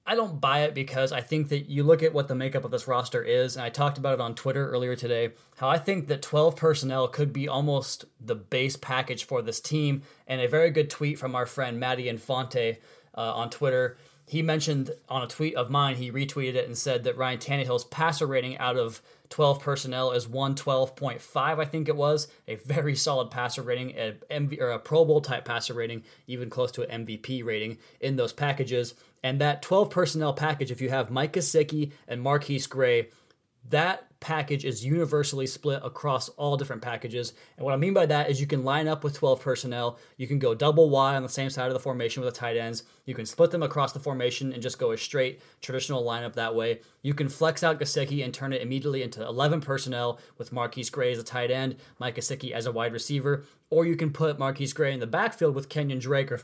I 0.05 0.15
don't 0.15 0.41
buy 0.41 0.63
it 0.63 0.73
because 0.73 1.13
I 1.13 1.21
think 1.21 1.47
that 1.49 1.69
you 1.69 1.83
look 1.83 2.03
at 2.03 2.13
what 2.13 2.27
the 2.27 2.35
makeup 2.35 2.65
of 2.65 2.71
this 2.71 2.89
roster 2.89 3.23
is, 3.23 3.55
and 3.55 3.63
I 3.63 3.69
talked 3.69 3.97
about 3.97 4.15
it 4.15 4.19
on 4.19 4.35
Twitter 4.35 4.69
earlier 4.69 4.97
today. 4.97 5.31
How 5.57 5.69
I 5.69 5.77
think 5.77 6.07
that 6.07 6.21
12 6.21 6.57
personnel 6.57 7.07
could 7.07 7.31
be 7.31 7.47
almost 7.47 8.03
the 8.19 8.35
base 8.35 8.75
package 8.75 9.23
for 9.23 9.41
this 9.41 9.61
team. 9.61 10.01
And 10.27 10.41
a 10.41 10.47
very 10.47 10.71
good 10.71 10.89
tweet 10.89 11.17
from 11.17 11.35
our 11.35 11.45
friend 11.45 11.79
Maddie 11.79 12.09
Infante 12.09 12.79
uh, 13.15 13.33
on 13.33 13.49
Twitter. 13.49 13.97
He 14.25 14.41
mentioned 14.41 14.91
on 15.09 15.21
a 15.21 15.27
tweet 15.27 15.55
of 15.55 15.69
mine, 15.69 15.95
he 15.95 16.11
retweeted 16.11 16.55
it 16.55 16.65
and 16.65 16.77
said 16.77 17.03
that 17.03 17.17
Ryan 17.17 17.39
Tannehill's 17.39 17.83
passer 17.83 18.25
rating 18.25 18.57
out 18.57 18.77
of 18.77 19.01
12 19.29 19.59
personnel 19.59 20.11
is 20.11 20.27
112.5, 20.27 21.19
I 21.35 21.65
think 21.65 21.89
it 21.89 21.95
was. 21.95 22.27
A 22.47 22.55
very 22.55 22.95
solid 22.95 23.31
passer 23.31 23.61
rating, 23.61 23.91
a, 23.97 24.13
MV, 24.31 24.61
or 24.61 24.69
a 24.69 24.79
Pro 24.79 25.03
Bowl 25.03 25.21
type 25.21 25.43
passer 25.43 25.73
rating, 25.73 26.03
even 26.27 26.49
close 26.49 26.71
to 26.73 26.87
an 26.87 27.05
MVP 27.05 27.43
rating 27.43 27.79
in 27.99 28.15
those 28.15 28.31
packages. 28.31 28.93
And 29.23 29.41
that 29.41 29.61
12 29.61 29.89
personnel 29.89 30.33
package, 30.33 30.71
if 30.71 30.81
you 30.81 30.89
have 30.89 31.11
Mike 31.11 31.33
Gesicki 31.33 31.91
and 32.07 32.23
MarQueis 32.23 32.69
Gray, 32.69 33.09
that 33.69 34.07
package 34.23 34.63
is 34.63 34.85
universally 34.85 35.45
split 35.45 35.81
across 35.83 36.29
all 36.29 36.55
different 36.55 36.81
packages. 36.81 37.33
And 37.57 37.65
what 37.65 37.73
I 37.73 37.77
mean 37.77 37.93
by 37.93 38.05
that 38.05 38.29
is 38.29 38.39
you 38.39 38.47
can 38.47 38.63
line 38.63 38.87
up 38.87 39.03
with 39.03 39.13
12 39.13 39.41
personnel. 39.41 39.99
You 40.15 40.27
can 40.27 40.39
go 40.39 40.55
double 40.55 40.89
Y 40.89 41.13
on 41.15 41.23
the 41.23 41.29
same 41.29 41.49
side 41.49 41.67
of 41.67 41.73
the 41.73 41.79
formation 41.81 42.23
with 42.23 42.33
the 42.33 42.39
tight 42.39 42.55
ends. 42.55 42.83
You 43.05 43.13
can 43.13 43.25
split 43.25 43.51
them 43.51 43.63
across 43.63 43.91
the 43.91 43.99
formation 43.99 44.53
and 44.53 44.63
just 44.63 44.79
go 44.79 44.91
a 44.93 44.97
straight 44.97 45.41
traditional 45.61 46.03
lineup 46.03 46.33
that 46.35 46.55
way. 46.55 46.79
You 47.01 47.13
can 47.13 47.27
flex 47.27 47.63
out 47.63 47.81
Gesicki 47.81 48.23
and 48.23 48.33
turn 48.33 48.53
it 48.53 48.61
immediately 48.61 49.03
into 49.03 49.25
11 49.25 49.59
personnel 49.59 50.19
with 50.37 50.53
MarQueis 50.53 50.89
Gray 50.89 51.11
as 51.11 51.19
a 51.19 51.23
tight 51.23 51.51
end, 51.51 51.75
Mike 51.99 52.15
Gesicki 52.15 52.51
as 52.51 52.65
a 52.65 52.71
wide 52.71 52.93
receiver. 52.93 53.43
Or 53.69 53.85
you 53.85 53.97
can 53.97 54.13
put 54.13 54.39
MarQueis 54.39 54.73
Gray 54.73 54.93
in 54.93 55.01
the 55.01 55.07
backfield 55.07 55.53
with 55.53 55.67
Kenyon 55.67 55.99
Drake 55.99 56.31
or 56.31 56.39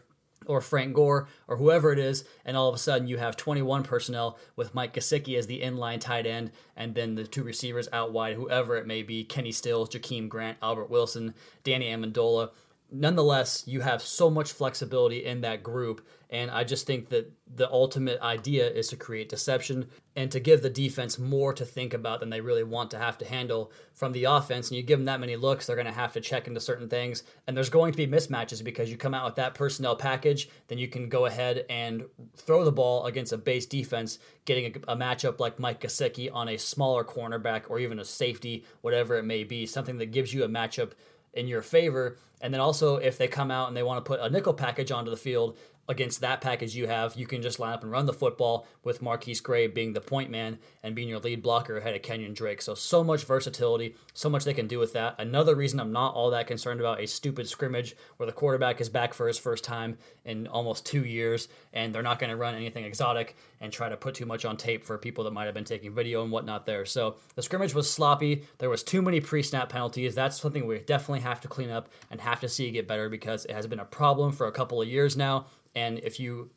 or 0.46 0.62
Frank 0.62 0.94
Gore 0.94 1.28
or 1.48 1.58
whoever 1.58 1.92
it 1.92 2.00
is, 2.00 2.24
and 2.46 2.56
all 2.56 2.70
of 2.70 2.76
a 2.76 2.80
sudden 2.80 3.08
you 3.08 3.18
have 3.18 3.36
21 3.38 3.84
personnel 3.84 4.38
with 4.56 4.74
Mike 4.74 4.94
Gesicki 4.94 5.38
as 5.38 5.48
the 5.48 5.62
inline 5.62 6.00
tight 6.00 6.26
end, 6.26 6.52
and 6.76 6.96
then 6.96 7.16
the 7.16 7.24
two 7.24 7.44
receivers 7.44 7.90
out 7.94 8.12
wide, 8.12 8.36
whoever 8.36 8.76
it 8.78 8.88
may 8.88 9.04
be 9.04 9.24
Kenny 9.24 9.52
Stills, 9.52 9.90
Jakeem 9.90 10.30
Grant, 10.30 10.58
Albert 10.62 10.90
Wilson, 10.90 11.34
Danny 11.64 11.88
Amendola 11.88 12.52
nonetheless, 12.92 13.64
you 13.68 13.82
have 13.82 14.02
so 14.02 14.30
much 14.30 14.52
flexibility 14.52 15.26
in 15.26 15.42
that 15.42 15.64
group. 15.64 16.06
And 16.32 16.52
I 16.52 16.64
just 16.64 16.86
think 16.86 17.10
that 17.10 17.32
the 17.56 17.70
ultimate 17.72 18.22
idea 18.22 18.70
is 18.70 18.88
to 18.90 18.96
create 18.96 19.30
deception 19.30 19.88
and 20.16 20.32
to 20.32 20.40
give 20.40 20.62
the 20.62 20.70
defense 20.70 21.18
more 21.18 21.54
to 21.54 21.66
think 21.66 21.94
about 21.94 22.20
than 22.20 22.30
they 22.30 22.42
really 22.42 22.64
want 22.64 22.92
to 22.92 23.00
have 23.00 23.18
to 23.20 23.26
handle 23.26 23.72
from 23.94 24.12
the 24.12 24.26
offense. 24.26 24.70
And 24.70 24.78
you 24.78 24.84
give 24.84 25.00
them 25.00 25.06
that 25.06 25.20
many 25.20 25.36
looks, 25.36 25.66
they're 25.66 25.76
going 25.76 25.88
to 25.88 25.92
have 25.92 26.14
to 26.14 26.22
check 26.22 26.48
into 26.48 26.60
certain 26.60 26.88
things. 26.88 27.24
And 27.48 27.58
there's 27.58 27.70
going 27.70 27.92
to 27.94 27.98
be 27.98 28.06
mismatches 28.06 28.64
because 28.64 28.92
you 28.92 28.98
come 28.98 29.16
out 29.16 29.26
with 29.26 29.36
that 29.36 29.56
personnel 29.56 29.96
package, 29.96 30.50
then 30.68 30.78
you 30.78 30.88
can 30.88 31.10
go 31.10 31.26
ahead 31.26 31.66
and 31.70 32.06
throw 32.36 32.64
the 32.64 32.72
ball 32.72 33.08
against 33.08 33.34
a 33.34 33.38
base 33.38 33.66
defense, 33.66 34.20
getting 34.46 34.66
a, 34.66 34.94
a 34.94 34.96
matchup 34.96 35.40
like 35.40 35.60
Mike 35.60 35.82
Gesicki 35.82 36.30
on 36.32 36.50
a 36.50 36.58
smaller 36.58 37.04
cornerback 37.04 37.64
or 37.70 37.80
even 37.80 38.00
a 38.00 38.06
safety, 38.06 38.66
whatever 38.82 39.18
it 39.18 39.24
may 39.24 39.44
be, 39.44 39.66
something 39.66 39.98
that 39.98 40.12
gives 40.12 40.32
you 40.32 40.44
a 40.44 40.50
matchup 40.50 40.92
in 41.34 41.48
your 41.48 41.62
favor. 41.62 42.18
And 42.42 42.54
then 42.54 42.62
also, 42.62 42.98
if 42.98 43.18
they 43.18 43.28
come 43.28 43.52
out 43.52 43.68
and 43.68 43.76
they 43.76 43.84
want 43.84 44.04
to 44.04 44.08
put 44.08 44.20
a 44.20 44.30
nickel 44.30 44.54
package 44.54 44.92
onto 44.92 45.12
the 45.12 45.18
field, 45.18 45.58
against 45.90 46.22
that 46.22 46.40
package 46.40 46.76
you 46.76 46.88
have, 46.88 47.16
you 47.16 47.26
can 47.26 47.42
just 47.42 47.60
line 47.60 47.74
up 47.74 47.82
and 47.82 47.92
run 47.92 48.06
the 48.06 48.14
football 48.14 48.68
with 48.84 49.02
MarQueis 49.02 49.42
Gray 49.42 49.66
being 49.66 49.92
the 49.92 50.00
point 50.00 50.30
man 50.30 50.60
and 50.84 50.96
being 50.96 51.10
your 51.10 51.20
lead 51.20 51.42
blocker 51.42 51.78
ahead 51.78 51.96
of 51.96 52.04
Kenyon 52.04 52.34
Drake. 52.34 52.62
So, 52.62 52.76
so 52.76 53.04
much 53.04 53.26
versatility, 53.26 53.96
so 54.14 54.30
much 54.30 54.46
they 54.46 54.54
can 54.54 54.68
do 54.68 54.78
with 54.78 54.94
that. 54.94 55.16
Another 55.18 55.56
reason 55.56 55.80
I'm 55.80 55.92
not 55.92 56.14
all 56.14 56.30
that 56.30 56.46
concerned 56.46 56.80
about 56.80 57.02
a 57.02 57.08
stupid 57.08 57.50
scrimmage 57.50 57.96
where 58.18 58.28
the 58.28 58.32
quarterback 58.32 58.80
is 58.80 58.88
back 58.88 59.16
for 59.16 59.28
his 59.28 59.40
first 59.40 59.64
time 59.64 59.98
in 60.26 60.46
almost 60.48 60.86
two 60.86 61.06
years 61.06 61.48
and 61.74 61.94
they're 61.94 62.04
not 62.04 62.20
going 62.20 62.30
to 62.30 62.38
run 62.38 62.54
anything 62.54 62.86
exotic 62.86 63.36
and 63.60 63.74
try 63.74 63.90
to 63.90 63.98
put 63.98 64.14
too 64.14 64.28
much 64.28 64.46
on 64.46 64.58
tape 64.58 64.84
for 64.84 64.98
people 64.98 65.24
that 65.24 65.32
might 65.32 65.46
have 65.46 65.56
been 65.56 65.64
taking 65.64 65.94
video 65.94 66.22
and 66.22 66.32
whatnot 66.32 66.68
there. 66.68 66.86
So, 66.86 67.16
the 67.34 67.42
scrimmage 67.42 67.74
was 67.74 67.92
sloppy. 67.92 68.44
There 68.60 68.70
was 68.70 68.84
too 68.84 69.02
many 69.02 69.20
pre 69.20 69.42
snap 69.42 69.70
penalties. 69.70 70.14
That's 70.14 70.40
something 70.40 70.68
we 70.68 70.78
definitely 70.80 71.22
have 71.22 71.42
to 71.42 71.48
clean 71.48 71.72
up 71.72 71.90
and 72.12 72.22
have 72.22 72.40
to 72.42 72.48
see 72.48 72.70
get 72.70 72.88
better 72.88 73.10
because 73.10 73.46
it 73.46 73.52
has 73.52 73.66
been 73.66 73.80
a 73.80 73.86
problem 73.86 74.32
for 74.32 74.46
a 74.46 74.52
couple 74.52 74.80
of 74.80 74.88
years 74.88 75.18
now 75.18 75.48
and 75.76 76.00
if 76.00 76.20
you 76.20 76.52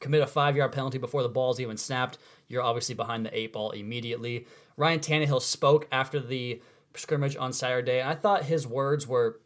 commit 0.00 0.22
a 0.22 0.26
five 0.26 0.56
yard 0.56 0.72
penalty 0.72 0.98
before 0.98 1.22
the 1.22 1.28
ball's 1.28 1.60
even 1.60 1.76
snapped, 1.76 2.18
you're 2.48 2.62
obviously 2.62 2.94
behind 2.94 3.24
the 3.24 3.36
eight 3.36 3.52
ball 3.52 3.70
immediately. 3.70 4.46
Ryan 4.76 5.00
Tannehill 5.00 5.40
spoke 5.40 5.86
after 5.92 6.20
the 6.20 6.60
scrimmage 6.94 7.36
on 7.36 7.52
Saturday, 7.52 8.02
I 8.02 8.14
thought 8.14 8.44
his 8.44 8.66
words 8.66 9.06
were 9.06 9.40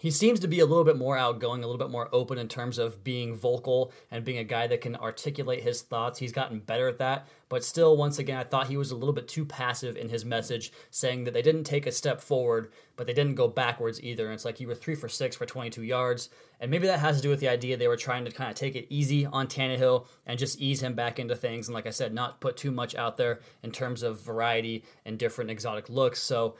he 0.00 0.10
seems 0.10 0.40
to 0.40 0.48
be 0.48 0.60
a 0.60 0.64
little 0.64 0.82
bit 0.82 0.96
more 0.96 1.18
outgoing, 1.18 1.62
a 1.62 1.66
little 1.66 1.78
bit 1.78 1.90
more 1.90 2.08
open 2.10 2.38
in 2.38 2.48
terms 2.48 2.78
of 2.78 3.04
being 3.04 3.36
vocal 3.36 3.92
and 4.10 4.24
being 4.24 4.38
a 4.38 4.44
guy 4.44 4.66
that 4.66 4.80
can 4.80 4.96
articulate 4.96 5.62
his 5.62 5.82
thoughts. 5.82 6.18
He's 6.18 6.32
gotten 6.32 6.60
better 6.60 6.88
at 6.88 6.96
that, 7.00 7.28
but 7.50 7.62
still, 7.62 7.98
once 7.98 8.18
again, 8.18 8.38
I 8.38 8.44
thought 8.44 8.68
he 8.68 8.78
was 8.78 8.92
a 8.92 8.96
little 8.96 9.12
bit 9.12 9.28
too 9.28 9.44
passive 9.44 9.98
in 9.98 10.08
his 10.08 10.24
message, 10.24 10.72
saying 10.90 11.24
that 11.24 11.34
they 11.34 11.42
didn't 11.42 11.64
take 11.64 11.86
a 11.86 11.92
step 11.92 12.22
forward, 12.22 12.72
but 12.96 13.06
they 13.06 13.12
didn't 13.12 13.34
go 13.34 13.46
backwards 13.46 14.02
either. 14.02 14.24
And 14.24 14.32
it's 14.32 14.46
like 14.46 14.58
you 14.58 14.68
were 14.68 14.74
three 14.74 14.94
for 14.94 15.08
six 15.08 15.36
for 15.36 15.44
22 15.44 15.82
yards, 15.82 16.30
and 16.60 16.70
maybe 16.70 16.86
that 16.86 17.00
has 17.00 17.16
to 17.16 17.22
do 17.22 17.28
with 17.28 17.40
the 17.40 17.48
idea 17.48 17.76
they 17.76 17.86
were 17.86 17.96
trying 17.96 18.24
to 18.24 18.30
kind 18.30 18.48
of 18.48 18.56
take 18.56 18.76
it 18.76 18.86
easy 18.88 19.26
on 19.26 19.48
Tannehill 19.48 20.06
and 20.24 20.38
just 20.38 20.62
ease 20.62 20.82
him 20.82 20.94
back 20.94 21.18
into 21.18 21.36
things. 21.36 21.68
And 21.68 21.74
like 21.74 21.86
I 21.86 21.90
said, 21.90 22.14
not 22.14 22.40
put 22.40 22.56
too 22.56 22.70
much 22.70 22.94
out 22.94 23.18
there 23.18 23.40
in 23.62 23.70
terms 23.70 24.02
of 24.02 24.22
variety 24.22 24.82
and 25.04 25.18
different 25.18 25.50
exotic 25.50 25.90
looks. 25.90 26.22
So 26.22 26.54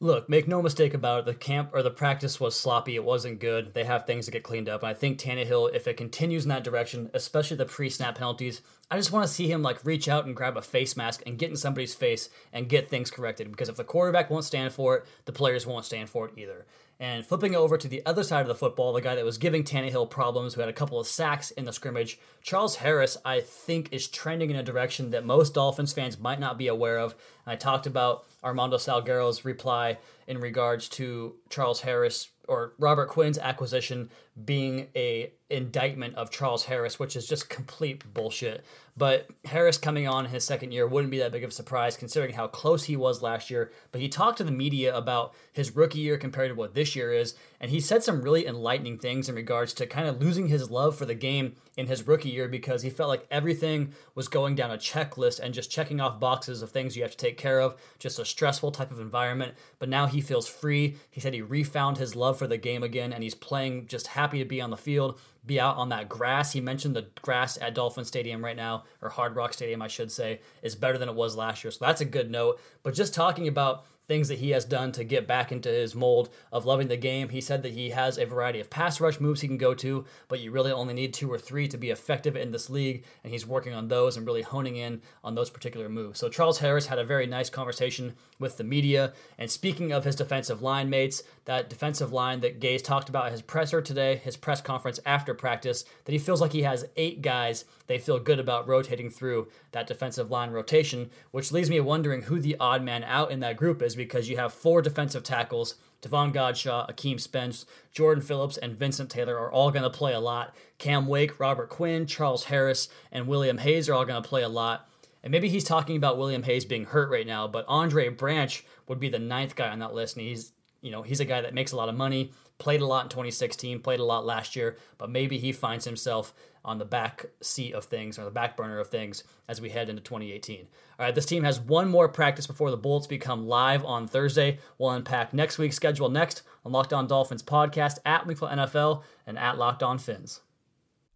Look, 0.00 0.28
make 0.28 0.46
no 0.46 0.62
mistake 0.62 0.94
about 0.94 1.20
it. 1.20 1.24
The 1.24 1.34
camp 1.34 1.70
or 1.72 1.82
the 1.82 1.90
practice 1.90 2.38
was 2.38 2.54
sloppy. 2.54 2.94
It 2.94 3.02
wasn't 3.02 3.40
good. 3.40 3.74
They 3.74 3.82
have 3.82 4.06
things 4.06 4.26
to 4.26 4.30
get 4.30 4.44
cleaned 4.44 4.68
up. 4.68 4.84
And 4.84 4.90
I 4.90 4.94
think 4.94 5.18
Tannehill, 5.18 5.74
if 5.74 5.88
it 5.88 5.96
continues 5.96 6.44
in 6.44 6.50
that 6.50 6.62
direction, 6.62 7.10
especially 7.14 7.56
the 7.56 7.64
pre-snap 7.64 8.16
penalties, 8.16 8.62
I 8.92 8.96
just 8.96 9.10
want 9.10 9.26
to 9.26 9.32
see 9.32 9.50
him 9.50 9.60
like 9.60 9.84
reach 9.84 10.08
out 10.08 10.24
and 10.24 10.36
grab 10.36 10.56
a 10.56 10.62
face 10.62 10.96
mask 10.96 11.24
and 11.26 11.36
get 11.36 11.50
in 11.50 11.56
somebody's 11.56 11.96
face 11.96 12.28
and 12.52 12.68
get 12.68 12.88
things 12.88 13.10
corrected. 13.10 13.50
Because 13.50 13.68
if 13.68 13.76
the 13.76 13.82
quarterback 13.82 14.30
won't 14.30 14.44
stand 14.44 14.72
for 14.72 14.98
it, 14.98 15.04
the 15.24 15.32
players 15.32 15.66
won't 15.66 15.84
stand 15.84 16.08
for 16.08 16.26
it 16.26 16.32
either. 16.36 16.64
And 17.00 17.24
flipping 17.24 17.54
over 17.54 17.78
to 17.78 17.86
the 17.86 18.04
other 18.04 18.24
side 18.24 18.40
of 18.40 18.48
the 18.48 18.56
football, 18.56 18.92
the 18.92 19.00
guy 19.00 19.14
that 19.14 19.24
was 19.24 19.38
giving 19.38 19.62
Tannehill 19.62 20.10
problems, 20.10 20.54
who 20.54 20.60
had 20.60 20.68
a 20.68 20.72
couple 20.72 20.98
of 20.98 21.06
sacks 21.06 21.52
in 21.52 21.64
the 21.64 21.72
scrimmage, 21.72 22.18
Charles 22.42 22.76
Harris, 22.76 23.16
I 23.24 23.40
think, 23.40 23.92
is 23.92 24.08
trending 24.08 24.50
in 24.50 24.56
a 24.56 24.64
direction 24.64 25.10
that 25.10 25.24
most 25.24 25.54
Dolphins 25.54 25.92
fans 25.92 26.18
might 26.18 26.40
not 26.40 26.58
be 26.58 26.66
aware 26.66 26.98
of. 26.98 27.14
And 27.46 27.52
I 27.52 27.56
talked 27.56 27.86
about 27.86 28.24
Armando 28.42 28.78
Salguero's 28.78 29.44
reply 29.44 29.98
in 30.28 30.38
regards 30.38 30.88
to 30.90 31.34
Charles 31.48 31.80
Harris 31.80 32.28
or 32.46 32.74
Robert 32.78 33.08
Quinn's 33.08 33.38
acquisition 33.38 34.10
being 34.44 34.88
a 34.94 35.32
indictment 35.50 36.14
of 36.14 36.30
Charles 36.30 36.64
Harris, 36.64 36.98
which 36.98 37.16
is 37.16 37.26
just 37.26 37.48
complete 37.48 38.12
bullshit. 38.12 38.64
But 38.96 39.28
Harris 39.44 39.78
coming 39.78 40.06
on 40.06 40.26
his 40.26 40.44
second 40.44 40.72
year 40.72 40.86
wouldn't 40.86 41.10
be 41.10 41.18
that 41.18 41.32
big 41.32 41.44
of 41.44 41.50
a 41.50 41.54
surprise 41.54 41.96
considering 41.96 42.34
how 42.34 42.48
close 42.48 42.84
he 42.84 42.96
was 42.96 43.22
last 43.22 43.48
year. 43.48 43.72
But 43.92 44.00
he 44.00 44.08
talked 44.08 44.38
to 44.38 44.44
the 44.44 44.50
media 44.50 44.94
about 44.94 45.34
his 45.52 45.74
rookie 45.74 46.00
year 46.00 46.18
compared 46.18 46.50
to 46.50 46.54
what 46.54 46.74
this 46.74 46.94
year 46.94 47.12
is, 47.12 47.34
and 47.60 47.70
he 47.70 47.80
said 47.80 48.02
some 48.02 48.22
really 48.22 48.46
enlightening 48.46 48.98
things 48.98 49.28
in 49.28 49.34
regards 49.34 49.72
to 49.74 49.86
kind 49.86 50.08
of 50.08 50.20
losing 50.20 50.48
his 50.48 50.70
love 50.70 50.96
for 50.96 51.06
the 51.06 51.14
game 51.14 51.56
in 51.76 51.86
his 51.86 52.06
rookie 52.06 52.28
year 52.28 52.48
because 52.48 52.82
he 52.82 52.90
felt 52.90 53.08
like 53.08 53.26
everything 53.30 53.92
was 54.14 54.28
going 54.28 54.54
down 54.54 54.70
a 54.70 54.76
checklist 54.76 55.40
and 55.40 55.54
just 55.54 55.70
checking 55.70 56.00
off 56.00 56.20
boxes 56.20 56.60
of 56.60 56.70
things 56.70 56.96
you 56.96 57.02
have 57.02 57.12
to 57.12 57.16
take 57.16 57.38
care 57.38 57.60
of, 57.60 57.76
just 57.98 58.18
a 58.18 58.24
stressful 58.24 58.72
type 58.72 58.90
of 58.90 59.00
environment. 59.00 59.54
But 59.78 59.88
now 59.88 60.06
he 60.06 60.17
feels 60.20 60.48
free. 60.48 60.96
He 61.10 61.20
said 61.20 61.34
he 61.34 61.42
refound 61.42 61.98
his 61.98 62.16
love 62.16 62.38
for 62.38 62.46
the 62.46 62.58
game 62.58 62.82
again 62.82 63.12
and 63.12 63.22
he's 63.22 63.34
playing 63.34 63.86
just 63.86 64.08
happy 64.08 64.38
to 64.38 64.44
be 64.44 64.60
on 64.60 64.70
the 64.70 64.76
field 64.76 65.18
be 65.48 65.58
out 65.58 65.76
on 65.76 65.88
that 65.88 66.08
grass. 66.08 66.52
He 66.52 66.60
mentioned 66.60 66.94
the 66.94 67.06
grass 67.22 67.58
at 67.60 67.74
Dolphin 67.74 68.04
Stadium 68.04 68.44
right 68.44 68.54
now, 68.54 68.84
or 69.02 69.08
Hard 69.08 69.34
Rock 69.34 69.52
Stadium, 69.52 69.82
I 69.82 69.88
should 69.88 70.12
say, 70.12 70.40
is 70.62 70.76
better 70.76 70.98
than 70.98 71.08
it 71.08 71.14
was 71.14 71.34
last 71.34 71.64
year. 71.64 71.72
So 71.72 71.84
that's 71.84 72.00
a 72.00 72.04
good 72.04 72.30
note. 72.30 72.60
But 72.84 72.94
just 72.94 73.14
talking 73.14 73.48
about 73.48 73.84
things 74.08 74.28
that 74.28 74.38
he 74.38 74.50
has 74.50 74.64
done 74.64 74.90
to 74.92 75.04
get 75.04 75.26
back 75.26 75.52
into 75.52 75.68
his 75.68 75.94
mold 75.94 76.30
of 76.50 76.64
loving 76.64 76.88
the 76.88 76.96
game. 76.96 77.28
He 77.28 77.42
said 77.42 77.62
that 77.62 77.74
he 77.74 77.90
has 77.90 78.18
a 78.18 78.24
variety 78.24 78.58
of 78.58 78.70
pass 78.70 79.00
rush 79.00 79.20
moves 79.20 79.42
he 79.42 79.48
can 79.48 79.58
go 79.58 79.74
to, 79.74 80.06
but 80.26 80.40
you 80.40 80.50
really 80.50 80.72
only 80.72 80.94
need 80.94 81.12
two 81.12 81.30
or 81.30 81.38
three 81.38 81.68
to 81.68 81.76
be 81.76 81.90
effective 81.90 82.34
in 82.34 82.50
this 82.50 82.70
league, 82.70 83.04
and 83.22 83.32
he's 83.32 83.46
working 83.46 83.74
on 83.74 83.88
those 83.88 84.16
and 84.16 84.26
really 84.26 84.42
honing 84.42 84.76
in 84.76 85.02
on 85.22 85.34
those 85.34 85.50
particular 85.50 85.88
moves. 85.88 86.18
So 86.18 86.28
Charles 86.28 86.58
Harris 86.58 86.86
had 86.86 86.98
a 86.98 87.04
very 87.04 87.26
nice 87.26 87.50
conversation 87.50 88.14
with 88.38 88.56
the 88.56 88.64
media, 88.64 89.12
and 89.36 89.50
speaking 89.50 89.92
of 89.92 90.04
his 90.04 90.16
defensive 90.16 90.62
line 90.62 90.88
mates, 90.88 91.22
that 91.48 91.70
defensive 91.70 92.12
line 92.12 92.40
that 92.40 92.60
Gase 92.60 92.84
talked 92.84 93.08
about 93.08 93.24
at 93.24 93.32
his 93.32 93.40
presser 93.40 93.80
today, 93.80 94.16
his 94.16 94.36
press 94.36 94.60
conference 94.60 95.00
after 95.06 95.32
practice, 95.32 95.86
that 96.04 96.12
he 96.12 96.18
feels 96.18 96.42
like 96.42 96.52
he 96.52 96.60
has 96.60 96.84
eight 96.96 97.22
guys 97.22 97.64
they 97.86 97.96
feel 97.96 98.18
good 98.18 98.38
about 98.38 98.68
rotating 98.68 99.08
through 99.08 99.48
that 99.72 99.86
defensive 99.86 100.30
line 100.30 100.50
rotation, 100.50 101.08
which 101.30 101.50
leaves 101.50 101.70
me 101.70 101.80
wondering 101.80 102.20
who 102.20 102.38
the 102.38 102.54
odd 102.60 102.82
man 102.82 103.02
out 103.02 103.30
in 103.30 103.40
that 103.40 103.56
group 103.56 103.80
is 103.80 103.96
because 103.96 104.28
you 104.28 104.36
have 104.36 104.52
four 104.52 104.82
defensive 104.82 105.22
tackles. 105.22 105.76
Davon 106.02 106.34
Godchaux, 106.34 106.86
Akeem 106.90 107.18
Spence, 107.18 107.64
Jordan 107.92 108.22
Phillips, 108.22 108.58
and 108.58 108.76
Vincent 108.76 109.08
Taylor 109.08 109.38
are 109.38 109.50
all 109.50 109.70
going 109.70 109.84
to 109.84 109.90
play 109.90 110.12
a 110.12 110.20
lot. 110.20 110.54
Cam 110.76 111.06
Wake, 111.06 111.40
Robert 111.40 111.70
Quinn, 111.70 112.04
Charles 112.04 112.44
Harris, 112.44 112.90
and 113.10 113.26
William 113.26 113.56
Hayes 113.56 113.88
are 113.88 113.94
all 113.94 114.04
going 114.04 114.22
to 114.22 114.28
play 114.28 114.42
a 114.42 114.50
lot. 114.50 114.86
And 115.22 115.30
maybe 115.30 115.48
he's 115.48 115.64
talking 115.64 115.96
about 115.96 116.18
William 116.18 116.42
Hayes 116.42 116.66
being 116.66 116.84
hurt 116.84 117.10
right 117.10 117.26
now, 117.26 117.48
but 117.48 117.64
Andre 117.66 118.10
Branch 118.10 118.62
would 118.86 119.00
be 119.00 119.08
the 119.08 119.18
ninth 119.18 119.56
guy 119.56 119.70
on 119.70 119.78
that 119.78 119.94
list, 119.94 120.14
and 120.18 120.26
he's 120.26 120.52
you 120.80 120.90
know 120.90 121.02
he's 121.02 121.20
a 121.20 121.24
guy 121.24 121.40
that 121.40 121.54
makes 121.54 121.72
a 121.72 121.76
lot 121.76 121.88
of 121.88 121.94
money, 121.94 122.32
played 122.58 122.80
a 122.80 122.86
lot 122.86 123.04
in 123.04 123.08
2016, 123.08 123.80
played 123.80 124.00
a 124.00 124.04
lot 124.04 124.26
last 124.26 124.56
year, 124.56 124.76
but 124.98 125.10
maybe 125.10 125.38
he 125.38 125.52
finds 125.52 125.84
himself 125.84 126.34
on 126.64 126.78
the 126.78 126.84
back 126.84 127.26
seat 127.40 127.72
of 127.72 127.84
things 127.84 128.18
or 128.18 128.24
the 128.24 128.30
back 128.30 128.56
burner 128.56 128.78
of 128.78 128.88
things 128.88 129.24
as 129.48 129.60
we 129.60 129.70
head 129.70 129.88
into 129.88 130.02
2018. 130.02 130.66
All 130.98 131.06
right, 131.06 131.14
this 131.14 131.26
team 131.26 131.44
has 131.44 131.60
one 131.60 131.88
more 131.88 132.08
practice 132.08 132.46
before 132.46 132.70
the 132.70 132.76
Bolts 132.76 133.06
become 133.06 133.46
live 133.46 133.84
on 133.84 134.06
Thursday. 134.06 134.58
We'll 134.76 134.90
unpack 134.90 135.32
next 135.32 135.58
week's 135.58 135.76
schedule 135.76 136.08
next 136.08 136.42
on 136.64 136.72
Locked 136.72 136.92
On 136.92 137.06
Dolphins 137.06 137.42
podcast 137.42 137.98
at 138.04 138.26
Wingfield 138.26 138.50
NFL 138.50 139.02
and 139.26 139.38
at 139.38 139.56
Locked 139.56 139.82
On 139.82 139.98
Fins. 139.98 140.40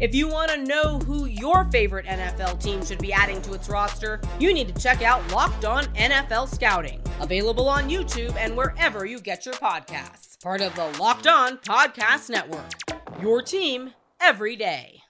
If 0.00 0.14
you 0.14 0.28
want 0.28 0.50
to 0.50 0.64
know 0.64 0.98
who 1.00 1.26
your 1.26 1.66
favorite 1.66 2.06
NFL 2.06 2.62
team 2.62 2.82
should 2.82 3.00
be 3.00 3.12
adding 3.12 3.42
to 3.42 3.52
its 3.52 3.68
roster, 3.68 4.18
you 4.38 4.54
need 4.54 4.74
to 4.74 4.82
check 4.82 5.02
out 5.02 5.30
Locked 5.30 5.66
On 5.66 5.84
NFL 5.88 6.48
Scouting, 6.48 7.02
available 7.20 7.68
on 7.68 7.90
YouTube 7.90 8.34
and 8.36 8.56
wherever 8.56 9.04
you 9.04 9.20
get 9.20 9.44
your 9.44 9.56
podcasts. 9.56 10.40
Part 10.42 10.62
of 10.62 10.74
the 10.74 10.86
Locked 10.98 11.26
On 11.26 11.58
Podcast 11.58 12.30
Network. 12.30 12.70
Your 13.20 13.42
team 13.42 13.92
every 14.18 14.56
day. 14.56 15.02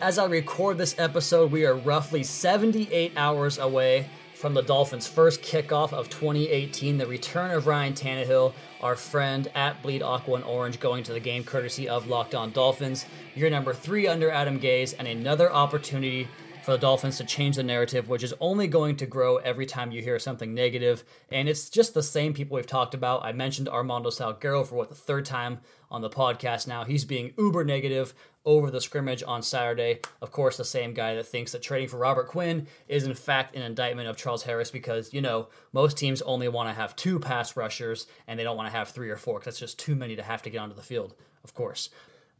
As 0.00 0.18
I 0.18 0.24
record 0.24 0.76
this 0.76 0.96
episode, 0.98 1.52
we 1.52 1.64
are 1.64 1.76
roughly 1.76 2.24
78 2.24 3.12
hours 3.16 3.58
away 3.58 4.10
from 4.44 4.52
the 4.52 4.60
Dolphins' 4.60 5.06
first 5.06 5.40
kickoff 5.40 5.94
of 5.94 6.10
2018, 6.10 6.98
the 6.98 7.06
return 7.06 7.50
of 7.50 7.66
Ryan 7.66 7.94
Tannehill, 7.94 8.52
our 8.82 8.94
friend 8.94 9.50
at 9.54 9.82
Bleed 9.82 10.02
Aqua 10.02 10.34
and 10.34 10.44
Orange, 10.44 10.78
going 10.78 11.02
to 11.04 11.14
the 11.14 11.18
game 11.20 11.44
courtesy 11.44 11.88
of 11.88 12.08
Locked 12.08 12.34
On 12.34 12.50
Dolphins. 12.50 13.06
You're 13.34 13.48
number 13.48 13.72
three 13.72 14.06
under 14.06 14.30
Adam 14.30 14.60
Gase, 14.60 14.92
and 14.98 15.08
another 15.08 15.50
opportunity 15.50 16.28
for 16.64 16.72
the 16.72 16.78
Dolphins 16.78 17.18
to 17.18 17.24
change 17.24 17.56
the 17.56 17.62
narrative, 17.62 18.08
which 18.08 18.22
is 18.22 18.32
only 18.40 18.66
going 18.66 18.96
to 18.96 19.04
grow 19.04 19.36
every 19.36 19.66
time 19.66 19.92
you 19.92 20.00
hear 20.00 20.18
something 20.18 20.54
negative. 20.54 21.04
And 21.30 21.46
it's 21.46 21.68
just 21.68 21.92
the 21.92 22.02
same 22.02 22.32
people 22.32 22.54
we've 22.54 22.66
talked 22.66 22.94
about. 22.94 23.22
I 23.22 23.32
mentioned 23.32 23.68
Armando 23.68 24.08
Salguero 24.08 24.66
for 24.66 24.74
what 24.76 24.88
the 24.88 24.94
third 24.94 25.26
time 25.26 25.58
on 25.90 26.00
the 26.00 26.08
podcast 26.08 26.66
now. 26.66 26.84
He's 26.84 27.04
being 27.04 27.34
uber 27.36 27.64
negative 27.64 28.14
over 28.46 28.70
the 28.70 28.80
scrimmage 28.80 29.22
on 29.26 29.42
Saturday. 29.42 30.00
Of 30.22 30.32
course, 30.32 30.56
the 30.56 30.64
same 30.64 30.94
guy 30.94 31.14
that 31.16 31.26
thinks 31.26 31.52
that 31.52 31.62
trading 31.62 31.88
for 31.88 31.98
Robert 31.98 32.28
Quinn 32.28 32.66
is 32.88 33.04
in 33.04 33.14
fact 33.14 33.54
an 33.54 33.62
indictment 33.62 34.08
of 34.08 34.16
Charles 34.16 34.42
Harris 34.42 34.70
because, 34.70 35.12
you 35.12 35.20
know, 35.20 35.48
most 35.74 35.98
teams 35.98 36.22
only 36.22 36.48
want 36.48 36.70
to 36.70 36.74
have 36.74 36.96
two 36.96 37.18
pass 37.18 37.58
rushers 37.58 38.06
and 38.26 38.38
they 38.38 38.42
don't 38.42 38.56
want 38.56 38.70
to 38.70 38.76
have 38.76 38.88
three 38.88 39.10
or 39.10 39.18
four 39.18 39.38
because 39.38 39.52
that's 39.54 39.60
just 39.60 39.78
too 39.78 39.94
many 39.94 40.16
to 40.16 40.22
have 40.22 40.40
to 40.42 40.50
get 40.50 40.58
onto 40.58 40.74
the 40.74 40.82
field, 40.82 41.14
of 41.44 41.52
course. 41.52 41.90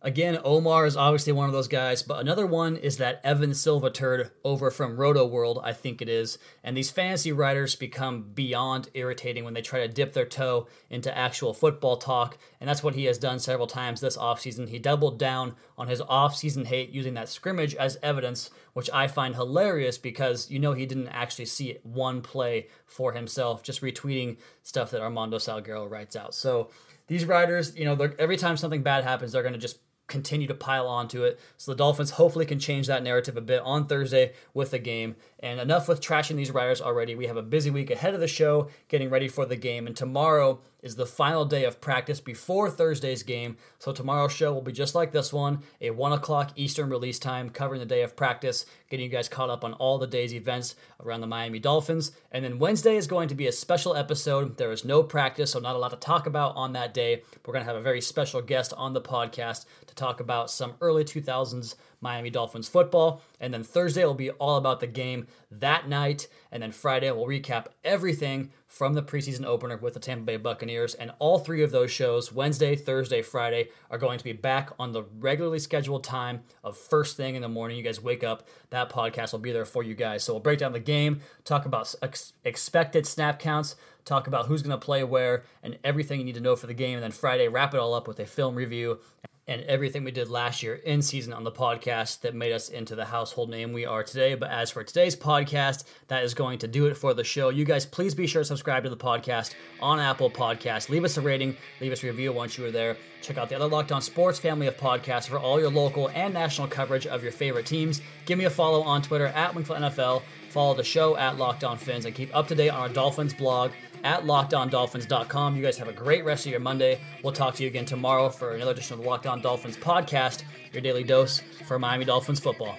Again, 0.05 0.39
Omar 0.45 0.85
is 0.85 0.99
obviously 0.99 1.33
one 1.33 1.47
of 1.47 1.55
those 1.55 1.67
guys, 1.67 2.03
but 2.03 2.21
another 2.21 2.47
one 2.47 2.77
is 2.77 2.99
that 2.99 3.23
Evan 3.25 3.55
Silva 3.55 3.89
turd 3.89 4.31
over 4.45 4.71
from 4.71 4.99
Rotoworld, 4.99 5.63
I 5.65 5.73
think 5.73 6.03
it 6.03 6.11
is. 6.11 6.37
And 6.63 6.77
these 6.77 6.91
fantasy 6.91 7.33
writers 7.33 7.75
become 7.75 8.25
beyond 8.35 8.91
irritating 8.93 9.45
when 9.45 9.55
they 9.55 9.63
try 9.63 9.81
to 9.81 9.89
dip 9.89 10.13
their 10.13 10.27
toe 10.27 10.69
into 10.91 11.17
actual 11.17 11.55
football 11.55 11.97
talk, 11.97 12.37
and 12.61 12.69
that's 12.69 12.83
what 12.83 12.95
he 12.95 13.07
has 13.07 13.17
done 13.17 13.39
several 13.39 13.67
times 13.67 14.03
this 14.03 14.19
offseason. 14.19 14.69
He 14.69 14.79
doubled 14.79 15.19
down 15.19 15.55
on 15.79 15.89
his 15.89 16.03
offseason 16.03 16.67
hate 16.67 16.91
using 16.91 17.15
that 17.15 17.31
scrimmage 17.31 17.75
as 17.75 17.97
evidence, 18.03 18.51
which 18.75 18.91
I 18.93 19.07
find 19.07 19.35
hilarious 19.35 19.97
because 19.97 20.51
you 20.51 20.59
know 20.59 20.75
he 20.75 20.85
didn't 20.85 21.09
actually 21.09 21.47
see 21.47 21.79
one 21.83 22.21
play 22.21 22.69
for 22.85 23.15
himself, 23.15 23.63
just 23.63 23.81
retweeting 23.81 24.37
stuff 24.65 24.91
that 24.91 25.01
Armando 25.01 25.39
Salguero 25.39 25.91
writes 25.91 26.15
out. 26.15 26.35
So 26.35 26.69
these 27.07 27.25
writers, 27.25 27.75
you 27.75 27.87
know, 27.87 27.99
every 28.19 28.37
time 28.37 28.59
something 28.59 28.83
bad 28.83 29.05
happens, 29.05 29.33
they're 29.33 29.43
going 29.43 29.55
to 29.55 29.59
just 29.59 29.79
continue 30.07 30.47
to 30.47 30.55
pile 30.55 30.87
onto 30.87 31.25
it. 31.25 31.41
So 31.57 31.73
the 31.73 31.77
Dolphins 31.77 32.13
hopefully 32.13 32.47
can 32.47 32.59
change 32.59 32.87
that 32.87 33.03
narrative 33.03 33.37
a 33.37 33.41
bit 33.41 33.63
on 33.63 33.87
Thursday 33.87 34.33
with 34.53 34.71
the 34.71 34.79
game. 34.79 35.17
And 35.45 35.61
enough 35.61 35.89
with 35.89 36.01
trashing 36.01 36.37
these 36.37 36.51
riders 36.51 36.81
already. 36.81 37.15
We 37.15 37.27
have 37.27 37.37
a 37.37 37.43
busy 37.43 37.69
week 37.69 37.91
ahead 37.91 38.15
of 38.15 38.21
the 38.21 38.27
show, 38.27 38.71
getting 38.89 39.11
ready 39.11 39.29
for 39.29 39.45
the 39.45 39.57
game. 39.57 39.87
And 39.87 39.95
tomorrow 39.95 40.63
is 40.83 40.97
the 40.97 41.05
final 41.05 41.45
day 41.45 41.65
of 41.65 41.83
practice 41.83 42.19
before 42.19 42.71
Thursday's 42.71 43.23
game. 43.23 43.59
So 43.79 43.93
tomorrow's 43.93 44.33
show 44.33 44.55
will 44.55 44.63
be 44.63 44.73
just 44.73 44.95
like 44.95 45.13
this 45.13 45.35
one 45.35 45.59
a 45.83 45.91
1 45.91 46.13
o'clock 46.13 46.53
Eastern 46.57 46.89
release 46.89 47.19
time, 47.19 47.51
covering 47.51 47.81
the 47.81 47.87
day 47.87 48.01
of 48.01 48.17
practice, 48.17 48.65
getting 48.89 49.05
you 49.05 49.11
guys 49.11 49.29
caught 49.29 49.51
up 49.51 49.65
on 49.65 49.75
all 49.75 49.99
the 49.99 50.07
day's 50.07 50.35
events 50.35 50.77
around 51.05 51.21
the 51.21 51.27
Miami 51.27 51.59
Dolphins. 51.59 52.13
And 52.33 52.43
then 52.43 52.59
Wednesday 52.59 52.97
is 52.97 53.07
going 53.07 53.29
to 53.29 53.35
be 53.35 53.47
a 53.47 53.53
special 53.53 53.95
episode. 53.95 54.57
There 54.57 54.73
is 54.73 54.85
no 54.85 55.03
practice, 55.03 55.51
so 55.51 55.59
not 55.59 55.77
a 55.77 55.79
lot 55.79 55.91
to 55.91 55.97
talk 55.97 56.27
about 56.27 56.57
on 56.57 56.73
that 56.73 56.95
day. 56.95 57.23
We're 57.45 57.53
going 57.53 57.65
to 57.65 57.71
have 57.71 57.81
a 57.81 57.83
very 57.83 58.01
special 58.01 58.41
guest 58.41 58.73
on 58.79 58.95
the 58.95 59.03
podcast 59.03 59.67
to 59.87 59.95
talk 59.95 60.21
about 60.21 60.51
some 60.51 60.75
early 60.81 61.05
2000s 61.05 61.75
Miami 62.01 62.29
Dolphins 62.29 62.69
football. 62.69 63.23
And 63.45 63.53
then 63.53 63.63
Thursday 63.63 64.07
will 64.07 64.15
be 64.15 64.31
all 64.31 64.57
about 64.57 64.81
the 64.81 64.87
game 64.87 65.27
that 65.51 65.87
night. 65.87 66.29
And 66.51 66.63
then 66.63 66.73
Friday 66.73 67.11
we'll 67.11 67.27
recap 67.27 67.67
everything 67.85 68.51
from 68.67 68.95
the 68.95 69.03
preseason 69.03 69.45
opener 69.45 69.77
with 69.77 69.93
the 69.93 70.01
Tampa 70.01 70.25
Bay 70.25 70.37
Buccaneers. 70.39 70.95
And 70.95 71.13
all 71.19 71.39
three 71.39 71.63
of 71.63 71.71
those 71.71 71.91
shows, 71.91 72.33
Wednesday, 72.33 72.75
Thursday, 72.75 73.21
Friday, 73.21 73.69
are 73.91 73.99
going 73.99 74.17
to 74.17 74.25
be 74.25 74.33
back 74.33 74.71
on 74.79 74.93
the 74.93 75.03
regularly 75.19 75.59
scheduled 75.59 76.05
time 76.05 76.43
of 76.63 76.79
first 76.79 77.19
thing 77.19 77.35
in 77.35 77.43
the 77.43 77.49
morning. 77.49 77.77
You 77.77 77.83
guys 77.83 78.01
wake 78.01 78.25
up, 78.25 78.49
that 78.71 78.89
podcast 78.89 79.33
will 79.33 79.41
be 79.41 79.53
there 79.53 79.67
for 79.67 79.83
you 79.83 79.95
guys. 79.95 80.25
So 80.25 80.33
we'll 80.33 80.41
break 80.41 80.59
down 80.59 80.73
the 80.73 80.81
game, 80.81 81.21
talk 81.45 81.67
about 81.67 81.95
ex- 82.01 82.33
expected 82.45 83.07
snap 83.07 83.39
counts, 83.39 83.77
talk 84.07 84.27
about 84.27 84.47
who's 84.47 84.63
going 84.63 84.79
to 84.79 84.83
play 84.83 85.05
where, 85.05 85.45
and 85.63 85.77
everything 85.85 86.19
you 86.19 86.25
need 86.25 86.37
to 86.37 86.41
know 86.41 86.57
for 86.57 86.67
the 86.67 86.73
game. 86.73 86.95
And 86.95 87.05
then 87.05 87.13
Friday, 87.13 87.49
wrap 87.49 87.75
it 87.75 87.79
all 87.79 87.93
up 87.93 88.09
with 88.09 88.19
a 88.21 88.27
film 88.27 88.55
review 88.55 89.01
and 89.47 89.63
everything 89.63 90.05
we 90.05 90.11
did 90.11 90.29
last 90.29 90.63
year 90.63 90.75
in 90.75 91.03
season 91.03 91.33
on 91.33 91.45
the 91.45 91.53
podcast 91.53 92.21
that 92.21 92.35
made 92.35 92.53
us 92.53 92.69
into 92.69 92.95
the 92.95 93.05
household 93.05 93.51
name 93.51 93.73
we 93.73 93.85
are 93.85 94.03
today. 94.03 94.35
But 94.35 94.51
as 94.51 94.71
for 94.71 94.83
today's 94.83 95.15
podcast, 95.15 95.85
that 96.09 96.25
is 96.25 96.35
going 96.35 96.59
to 96.61 96.69
do 96.69 96.87
it 96.87 96.97
for 96.97 97.13
the 97.13 97.25
show. 97.25 97.51
You 97.51 97.65
guys, 97.65 97.85
please 97.85 98.15
be 98.15 98.27
sure 98.27 98.43
to 98.43 98.47
subscribe 98.47 98.85
to 98.85 98.91
the 98.91 98.97
podcast 98.97 99.55
on 99.81 100.01
Apple 100.01 100.31
Podcasts. 100.31 100.89
Leave 100.89 101.05
us 101.05 101.17
a 101.17 101.21
rating, 101.21 101.57
leave 101.81 101.93
us 101.93 102.03
a 102.03 102.07
review 102.07 102.33
once 102.33 102.57
you 102.57 102.65
are 102.65 102.71
there. 102.71 102.97
Check 103.21 103.39
out 103.39 103.49
the 103.49 103.57
other 103.57 103.69
Locked 103.69 103.93
On 103.93 104.03
Sports 104.03 104.39
family 104.39 104.67
of 104.67 104.77
podcasts 104.77 105.29
for 105.29 105.39
all 105.39 105.61
your 105.61 105.71
local 105.71 106.09
and 106.11 106.33
national 106.33 106.69
coverage 106.69 107.07
of 107.07 107.23
your 107.23 107.33
favorite 107.33 107.67
teams. 107.67 108.01
Give 108.27 108.39
me 108.39 108.45
a 108.45 108.51
follow 108.51 108.83
on 108.83 109.03
Twitter 109.03 109.27
at 109.27 109.55
Wingfield 109.55 109.79
NFL 109.79 110.23
Follow 110.55 110.73
the 110.73 110.85
show 110.85 111.17
at 111.17 111.37
Locked 111.37 111.65
On 111.65 111.77
Fins 111.77 112.05
and 112.05 112.15
keep 112.15 112.33
up 112.33 112.47
to 112.47 112.55
date 112.55 112.69
on 112.69 112.79
our 112.79 112.89
Dolphins 112.89 113.35
blog 113.35 113.73
at 114.05 114.23
lockedondolphins.com. 114.23 115.57
You 115.57 115.63
guys 115.65 115.77
have 115.79 115.89
a 115.89 115.93
great 115.93 116.25
rest 116.25 116.47
of 116.47 116.53
your 116.53 116.61
Monday. 116.61 117.01
We'll 117.25 117.33
talk 117.33 117.57
to 117.57 117.65
you 117.65 117.69
again 117.69 117.87
tomorrow 117.87 118.29
for 118.29 118.55
another 118.55 118.71
edition 118.71 118.95
of 118.95 119.03
the 119.03 119.09
Locked 119.11 119.27
On 119.27 119.43
Dolphins 119.43 119.77
podcast, 119.77 120.45
your 120.73 120.81
daily 120.81 121.03
dose 121.03 121.41
for 121.67 121.81
Miami 121.81 122.05
Dolphins 122.05 122.39
football. 122.39 122.79